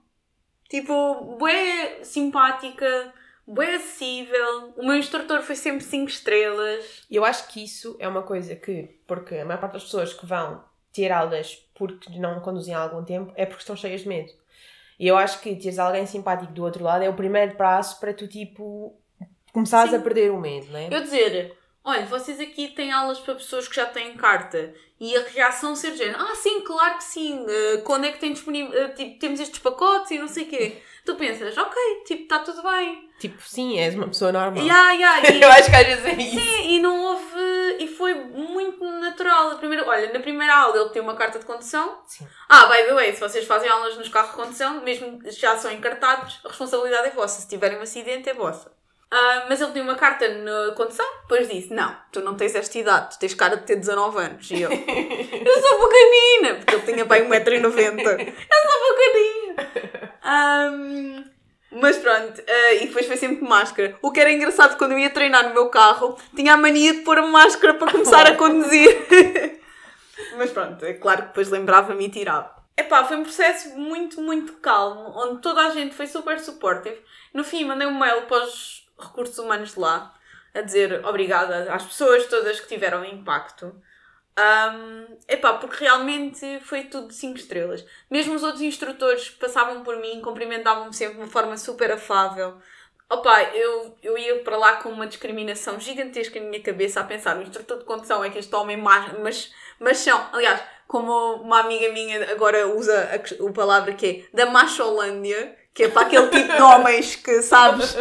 Tipo, 0.69 1.37
bué 1.37 2.03
simpática, 2.03 3.13
bué 3.45 3.75
acessível, 3.75 4.73
o 4.77 4.85
meu 4.85 4.95
instrutor 4.95 5.41
foi 5.41 5.55
sempre 5.55 5.83
5 5.83 6.07
estrelas. 6.07 7.03
Eu 7.09 7.25
acho 7.25 7.47
que 7.49 7.63
isso 7.63 7.95
é 7.99 8.07
uma 8.07 8.23
coisa 8.23 8.55
que, 8.55 8.99
porque 9.05 9.35
a 9.35 9.45
maior 9.45 9.59
parte 9.59 9.73
das 9.73 9.83
pessoas 9.83 10.13
que 10.13 10.25
vão 10.25 10.63
ter 10.93 11.11
aulas 11.11 11.55
porque 11.73 12.09
não 12.19 12.39
conduzem 12.39 12.75
há 12.75 12.79
algum 12.79 13.03
tempo 13.03 13.33
é 13.35 13.45
porque 13.45 13.61
estão 13.61 13.75
cheias 13.75 14.01
de 14.01 14.07
medo. 14.07 14.31
E 14.99 15.07
eu 15.07 15.17
acho 15.17 15.39
que 15.41 15.55
teres 15.55 15.79
alguém 15.79 16.05
simpático 16.05 16.53
do 16.53 16.63
outro 16.63 16.83
lado 16.83 17.03
é 17.03 17.09
o 17.09 17.13
primeiro 17.13 17.55
passo 17.55 17.99
para 17.99 18.13
tu, 18.13 18.27
tipo, 18.27 18.95
começares 19.51 19.91
Sim. 19.91 19.97
a 19.97 19.99
perder 19.99 20.31
o 20.31 20.39
medo, 20.39 20.71
não 20.71 20.79
é? 20.79 20.87
Eu 20.91 21.01
dizer, 21.01 21.57
olha, 21.83 22.05
vocês 22.05 22.39
aqui 22.39 22.69
têm 22.69 22.91
aulas 22.91 23.19
para 23.19 23.35
pessoas 23.35 23.67
que 23.67 23.75
já 23.75 23.85
têm 23.85 24.15
carta, 24.15 24.73
e 24.99 25.17
a 25.17 25.21
reação 25.23 25.75
ser 25.75 25.95
género, 25.95 26.17
ah 26.21 26.35
sim, 26.35 26.61
claro 26.61 26.97
que 26.97 27.03
sim, 27.03 27.45
eh, 27.47 27.77
quando 27.83 28.05
é 28.05 28.11
que 28.11 28.19
tem 28.19 28.31
disponível, 28.31 28.73
eh, 28.73 28.87
tipo, 28.89 29.19
temos 29.19 29.39
estes 29.39 29.59
pacotes 29.59 30.11
e 30.11 30.17
não 30.17 30.27
sei 30.29 30.43
o 30.45 30.47
quê. 30.47 30.77
Tu 31.05 31.15
pensas, 31.15 31.57
ok, 31.57 31.75
tipo, 32.05 32.23
está 32.23 32.39
tudo 32.39 32.63
bem. 32.63 33.09
Tipo, 33.19 33.35
sim, 33.41 33.77
és 33.77 33.93
uma 33.95 34.07
pessoa 34.07 34.31
normal. 34.31 34.65
Ya, 34.65 34.93
ya, 34.93 35.19
e- 35.29 35.41
eu 35.41 35.49
acho 35.51 35.69
que 35.69 35.75
às 35.75 35.85
vezes 35.85 36.05
é 36.05 36.13
isso. 36.13 36.39
Sim, 36.39 36.69
e 36.75 36.79
não 36.79 36.97
houve. 37.03 37.23
E 37.79 37.87
foi 37.87 38.13
muito 38.13 38.83
natural. 38.83 39.51
A 39.51 39.55
primeira, 39.55 39.87
olha, 39.87 40.11
na 40.11 40.19
primeira 40.19 40.55
aula 40.55 40.77
ele 40.77 40.89
tem 40.89 41.01
uma 41.01 41.15
carta 41.15 41.39
de 41.39 41.45
condução. 41.45 42.01
Sim. 42.05 42.27
Ah, 42.49 42.65
by 42.67 42.83
the 42.83 42.93
way, 42.93 43.13
se 43.13 43.19
vocês 43.19 43.45
fazem 43.45 43.69
aulas 43.69 43.97
nos 43.97 44.09
carros 44.09 44.31
de 44.31 44.35
condução, 44.35 44.81
mesmo 44.81 45.19
que 45.19 45.31
já 45.31 45.57
são 45.57 45.71
encartados, 45.71 46.39
a 46.43 46.47
responsabilidade 46.47 47.07
é 47.07 47.11
vossa. 47.11 47.41
Se 47.41 47.47
tiverem 47.47 47.77
um 47.77 47.81
acidente, 47.81 48.29
é 48.29 48.33
vossa. 48.33 48.71
Ah, 49.15 49.45
mas 49.47 49.61
ele 49.61 49.71
tinha 49.71 49.83
uma 49.83 49.93
carta 49.93 50.27
na 50.27 50.73
condução, 50.75 51.05
depois 51.21 51.47
disse: 51.47 51.71
Não, 51.71 51.95
tu 52.11 52.21
não 52.21 52.35
tens 52.35 52.55
esta 52.55 52.79
idade, 52.79 53.15
tu 53.15 53.19
tens 53.19 53.35
cara 53.35 53.57
de 53.57 53.63
ter 53.63 53.75
19 53.75 54.17
anos. 54.17 54.49
E 54.49 54.59
eu, 54.59 54.71
eu 54.73 55.61
sou 55.61 55.87
pequenina, 55.87 56.55
porque 56.55 56.75
ele 56.75 56.81
tinha 56.81 57.05
bem 57.05 57.29
1,90m. 57.29 58.19
Eu 58.19 58.71
sou 58.71 58.95
pequenina. 58.95 60.13
Ahm, 60.23 61.25
mas 61.83 61.97
pronto, 61.97 62.41
ah, 62.47 62.73
e 62.75 62.87
depois 62.87 63.05
foi 63.05 63.17
sempre 63.17 63.43
máscara. 63.45 63.97
O 64.01 64.09
que 64.09 64.21
era 64.21 64.31
engraçado 64.31 64.77
quando 64.77 64.93
eu 64.93 64.99
ia 64.99 65.09
treinar 65.09 65.49
no 65.49 65.53
meu 65.53 65.67
carro, 65.67 66.17
tinha 66.33 66.53
a 66.53 66.57
mania 66.57 66.93
de 66.93 67.01
pôr 67.01 67.17
a 67.17 67.27
máscara 67.27 67.73
para 67.73 67.91
começar 67.91 68.25
a 68.25 68.35
conduzir. 68.39 68.89
mas 70.37 70.49
pronto, 70.51 70.85
é 70.85 70.93
claro 70.93 71.23
que 71.23 71.27
depois 71.27 71.49
lembrava-me 71.49 72.05
e 72.05 72.09
tirava. 72.09 72.55
Epá, 72.77 73.03
foi 73.03 73.17
um 73.17 73.23
processo 73.23 73.77
muito, 73.77 74.21
muito 74.21 74.53
calmo, 74.53 75.11
onde 75.13 75.41
toda 75.41 75.59
a 75.59 75.71
gente 75.71 75.93
foi 75.93 76.07
super 76.07 76.39
supportive. 76.39 77.01
No 77.33 77.43
fim, 77.43 77.65
mandei 77.65 77.85
um 77.85 77.99
mail 77.99 78.21
para 78.21 78.45
os 78.45 78.87
recursos 78.97 79.37
humanos 79.37 79.73
de 79.73 79.79
lá, 79.81 80.13
a 80.55 80.61
dizer 80.61 81.05
obrigada 81.05 81.67
às 81.73 81.83
pessoas 81.83 82.25
todas 82.27 82.61
que 82.61 82.69
tiveram 82.69 83.03
impacto. 83.03 83.75
Um, 84.37 85.17
epá, 85.27 85.53
porque 85.53 85.83
realmente 85.83 86.59
foi 86.61 86.85
tudo 86.85 87.09
de 87.09 87.15
5 87.15 87.37
estrelas. 87.37 87.85
Mesmo 88.09 88.33
os 88.33 88.43
outros 88.43 88.61
instrutores 88.61 89.29
passavam 89.29 89.83
por 89.83 89.97
mim, 89.97 90.21
cumprimentavam-me 90.21 90.93
sempre 90.93 91.15
de 91.15 91.21
uma 91.21 91.29
forma 91.29 91.55
super 91.55 91.91
afável. 91.91 92.57
Opa, 93.09 93.43
eu, 93.53 93.95
eu 94.01 94.17
ia 94.17 94.39
para 94.43 94.57
lá 94.57 94.77
com 94.77 94.89
uma 94.89 95.05
discriminação 95.05 95.79
gigantesca 95.79 96.39
na 96.39 96.47
minha 96.47 96.63
cabeça 96.63 96.99
a 96.99 97.03
pensar, 97.03 97.37
o 97.37 97.43
instrutor 97.43 97.77
de 97.77 97.85
condução 97.85 98.23
é 98.23 98.29
que 98.29 98.39
este 98.39 98.55
homem 98.55 98.75
mas, 98.77 99.19
mas, 99.19 99.53
machão. 99.79 100.29
Aliás, 100.33 100.63
como 100.87 101.35
uma 101.35 101.59
amiga 101.59 101.91
minha 101.93 102.31
agora 102.31 102.67
usa 102.67 103.09
a, 103.11 103.47
a 103.47 103.53
palavra 103.53 103.93
que 103.93 104.25
é 104.33 104.35
da 104.35 104.47
macholândia, 104.47 105.55
que 105.73 105.83
é 105.83 105.87
para 105.89 106.03
aquele 106.03 106.27
tipo 106.27 106.53
de 106.55 106.61
homens 106.61 107.15
que 107.15 107.41
sabes, 107.41 107.95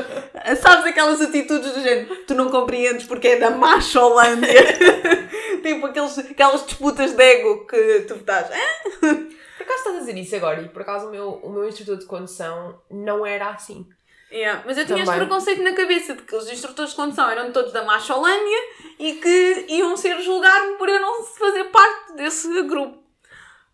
sabes 0.60 0.86
aquelas 0.86 1.20
atitudes 1.22 1.72
do 1.72 1.80
género, 1.80 2.16
tu 2.26 2.34
não 2.34 2.50
compreendes 2.50 3.06
porque 3.06 3.28
é 3.28 3.36
da 3.36 3.50
macholândia. 3.50 4.62
tipo 5.62 5.86
aqueles, 5.86 6.18
aquelas 6.18 6.66
disputas 6.66 7.12
de 7.12 7.22
ego 7.22 7.66
que 7.66 8.00
tu 8.06 8.14
estás. 8.16 8.50
"Ah, 8.50 8.98
Por 9.00 9.62
acaso 9.62 9.78
estás 9.78 9.96
a 9.96 9.98
dizer 10.00 10.16
isso 10.18 10.36
agora 10.36 10.60
e 10.60 10.68
por 10.68 10.82
acaso 10.82 11.06
o 11.06 11.10
meu, 11.10 11.28
o 11.42 11.50
meu 11.50 11.66
instrutor 11.68 11.96
de 11.96 12.04
condução 12.06 12.80
não 12.90 13.24
era 13.24 13.48
assim. 13.50 13.88
Yeah, 14.30 14.62
Mas 14.66 14.78
eu 14.78 14.86
tinha 14.86 14.98
este 14.98 15.06
Também. 15.10 15.26
preconceito 15.26 15.62
na 15.62 15.72
cabeça 15.74 16.14
de 16.14 16.22
que 16.22 16.34
os 16.34 16.50
instrutores 16.50 16.92
de 16.92 16.96
condução 16.96 17.28
eram 17.30 17.52
todos 17.52 17.70
da 17.70 17.84
macholândia 17.84 18.58
e 18.98 19.12
que 19.16 19.66
iam 19.68 19.94
ser 19.96 20.20
julgar-me 20.22 20.76
por 20.78 20.88
eu 20.88 20.98
não 21.00 21.22
fazer 21.22 21.64
parte 21.64 22.14
desse 22.16 22.62
grupo. 22.62 22.98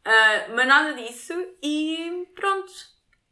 Ah, 0.05 0.47
mas 0.55 0.67
nada 0.67 0.95
disso 0.95 1.33
e 1.63 2.27
pronto. 2.35 2.73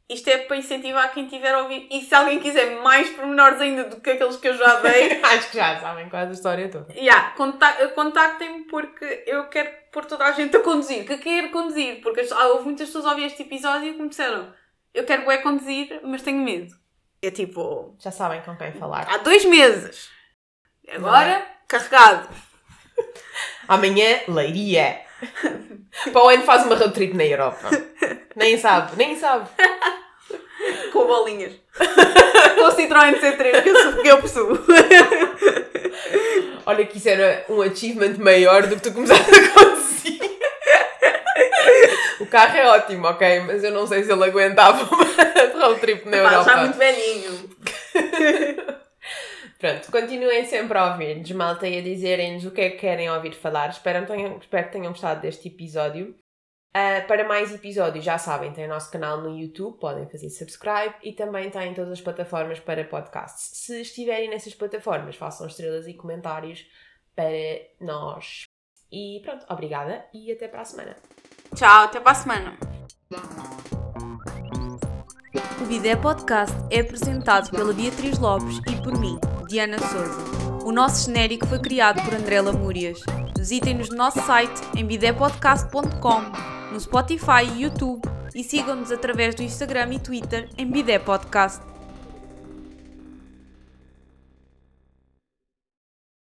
Isto 0.08 0.28
é 0.30 0.38
para 0.38 0.56
incentivar 0.56 1.12
quem 1.12 1.26
tiver 1.26 1.52
a 1.52 1.62
ouvir. 1.62 1.88
E 1.90 2.00
se 2.02 2.14
alguém 2.14 2.38
quiser 2.38 2.80
mais 2.80 3.10
pormenores 3.10 3.60
ainda 3.60 3.84
do 3.84 4.00
que 4.00 4.10
aqueles 4.10 4.36
que 4.36 4.46
eu 4.48 4.56
já 4.56 4.80
dei, 4.80 5.18
Acho 5.24 5.50
que 5.50 5.56
já 5.56 5.80
sabem 5.80 6.08
quase 6.08 6.30
a 6.30 6.34
história 6.34 6.68
toda. 6.68 6.92
yeah, 6.94 7.30
conta- 7.36 7.88
contactem-me 7.88 8.64
porque 8.66 9.24
eu 9.26 9.48
quero 9.48 9.70
pôr 9.90 10.04
toda 10.04 10.24
a 10.24 10.32
gente 10.32 10.56
a 10.56 10.60
conduzir. 10.60 11.04
Que 11.06 11.18
quer 11.18 11.50
conduzir. 11.50 12.00
Porque 12.02 12.24
ah, 12.32 12.46
houve 12.48 12.66
muitas 12.66 12.86
pessoas 12.88 13.06
a 13.06 13.10
ouvir 13.10 13.24
este 13.24 13.42
episódio 13.42 13.94
que 13.94 14.02
me 14.02 14.08
disseram 14.08 14.54
eu 14.94 15.04
quero 15.04 15.30
é 15.30 15.36
conduzir, 15.38 16.00
mas 16.04 16.22
tenho 16.22 16.38
medo. 16.42 16.74
É 17.20 17.30
tipo, 17.30 17.94
Já 18.00 18.10
sabem 18.10 18.40
com 18.40 18.56
quem 18.56 18.72
falar. 18.72 19.06
há 19.10 19.18
dois 19.18 19.44
meses. 19.44 20.08
Agora, 20.88 21.46
carregado. 21.68 22.28
Amanhã, 23.68 24.20
Leiria. 24.28 25.02
Para 26.12 26.24
o 26.24 26.28
ano 26.28 26.42
faz 26.44 26.64
uma 26.66 26.76
road 26.76 26.92
trip 26.94 27.14
na 27.16 27.24
Europa. 27.24 27.70
Nem 28.34 28.58
sabe, 28.58 28.96
nem 28.96 29.16
sabe. 29.16 29.48
Com 30.92 31.06
bolinhas. 31.06 31.52
Com 31.76 32.76
Citroën 32.76 33.18
C3, 33.20 33.62
que 33.62 33.68
eu, 33.68 33.82
sou- 33.82 34.02
que 34.02 34.08
eu 34.08 34.18
possuo. 34.18 34.58
Olha 36.66 36.84
que 36.84 36.98
isso 36.98 37.08
era 37.08 37.44
um 37.48 37.62
achievement 37.62 38.16
maior 38.18 38.66
do 38.66 38.76
que 38.76 38.82
tu 38.82 38.92
começaste 38.92 39.30
a 39.30 39.48
conduzir. 39.50 40.20
O 42.20 42.26
carro 42.26 42.56
é 42.56 42.66
ótimo, 42.68 43.06
ok? 43.06 43.40
Mas 43.40 43.62
eu 43.62 43.70
não 43.70 43.86
sei 43.86 44.02
se 44.02 44.10
ele 44.12 44.24
aguentava 44.24 44.82
uma 44.82 45.66
road 45.66 45.80
trip 45.80 46.04
na 46.08 46.16
Pá, 46.18 46.22
Europa. 46.32 46.44
já 46.50 46.56
muito 46.58 46.78
velhinho. 46.78 47.50
Pronto, 49.66 49.90
continuem 49.90 50.44
sempre 50.44 50.78
a 50.78 50.92
ouvir-nos, 50.92 51.28
malta, 51.32 51.66
e 51.66 51.78
a 51.78 51.82
dizerem-nos 51.82 52.44
o 52.44 52.52
que 52.52 52.60
é 52.60 52.70
que 52.70 52.76
querem 52.76 53.10
ouvir 53.10 53.34
falar. 53.34 53.68
Espero, 53.70 54.06
que 54.06 54.12
tenham- 54.12 54.38
espero 54.38 54.66
que 54.66 54.72
tenham 54.72 54.92
gostado 54.92 55.20
deste 55.20 55.48
episódio. 55.48 56.14
Ah, 56.72 57.02
para 57.08 57.26
mais 57.26 57.52
episódios, 57.52 58.04
já 58.04 58.16
sabem, 58.16 58.52
tem 58.52 58.66
o 58.66 58.68
nosso 58.68 58.92
canal 58.92 59.20
no 59.20 59.36
YouTube, 59.36 59.80
podem 59.80 60.06
fazer 60.08 60.30
subscribe 60.30 60.94
e 61.02 61.12
também 61.12 61.50
tem 61.50 61.74
todas 61.74 61.90
as 61.90 62.00
plataformas 62.00 62.60
para 62.60 62.84
podcasts. 62.84 63.58
Se 63.58 63.80
estiverem 63.80 64.30
nessas 64.30 64.54
plataformas, 64.54 65.16
façam 65.16 65.48
estrelas 65.48 65.88
e 65.88 65.94
comentários 65.94 66.64
para 67.16 67.26
nós. 67.80 68.44
E 68.92 69.20
pronto, 69.24 69.44
obrigada 69.48 70.06
e 70.14 70.30
até 70.30 70.46
para 70.46 70.60
a 70.60 70.64
semana. 70.64 70.96
Tchau, 71.56 71.84
até 71.86 71.98
para 71.98 72.12
a 72.12 72.14
semana. 72.14 72.56
O 75.60 75.64
Bidé 75.66 75.96
Podcast 75.96 76.54
é 76.70 76.80
apresentado 76.80 77.50
pela 77.50 77.72
Beatriz 77.72 78.18
Lopes 78.18 78.58
e 78.58 78.80
por 78.82 78.96
mim, 78.96 79.18
Diana 79.46 79.78
Souza. 79.78 80.64
O 80.64 80.72
nosso 80.72 81.06
genérico 81.06 81.46
foi 81.46 81.60
criado 81.60 82.02
por 82.02 82.14
André 82.14 82.40
Lamúrias. 82.40 83.00
Visitem-nos 83.38 83.90
no 83.90 83.96
nosso 83.96 84.20
site 84.22 84.60
em 84.76 84.84
bidépodcast.com, 84.84 86.20
no 86.72 86.80
Spotify 86.80 87.44
e 87.54 87.62
YouTube 87.62 88.02
e 88.34 88.42
sigam-nos 88.42 88.90
através 88.90 89.34
do 89.34 89.42
Instagram 89.42 89.94
e 89.94 89.98
Twitter 90.00 90.48
em 90.58 90.66
Bidé 90.66 90.98
Podcast. 90.98 91.75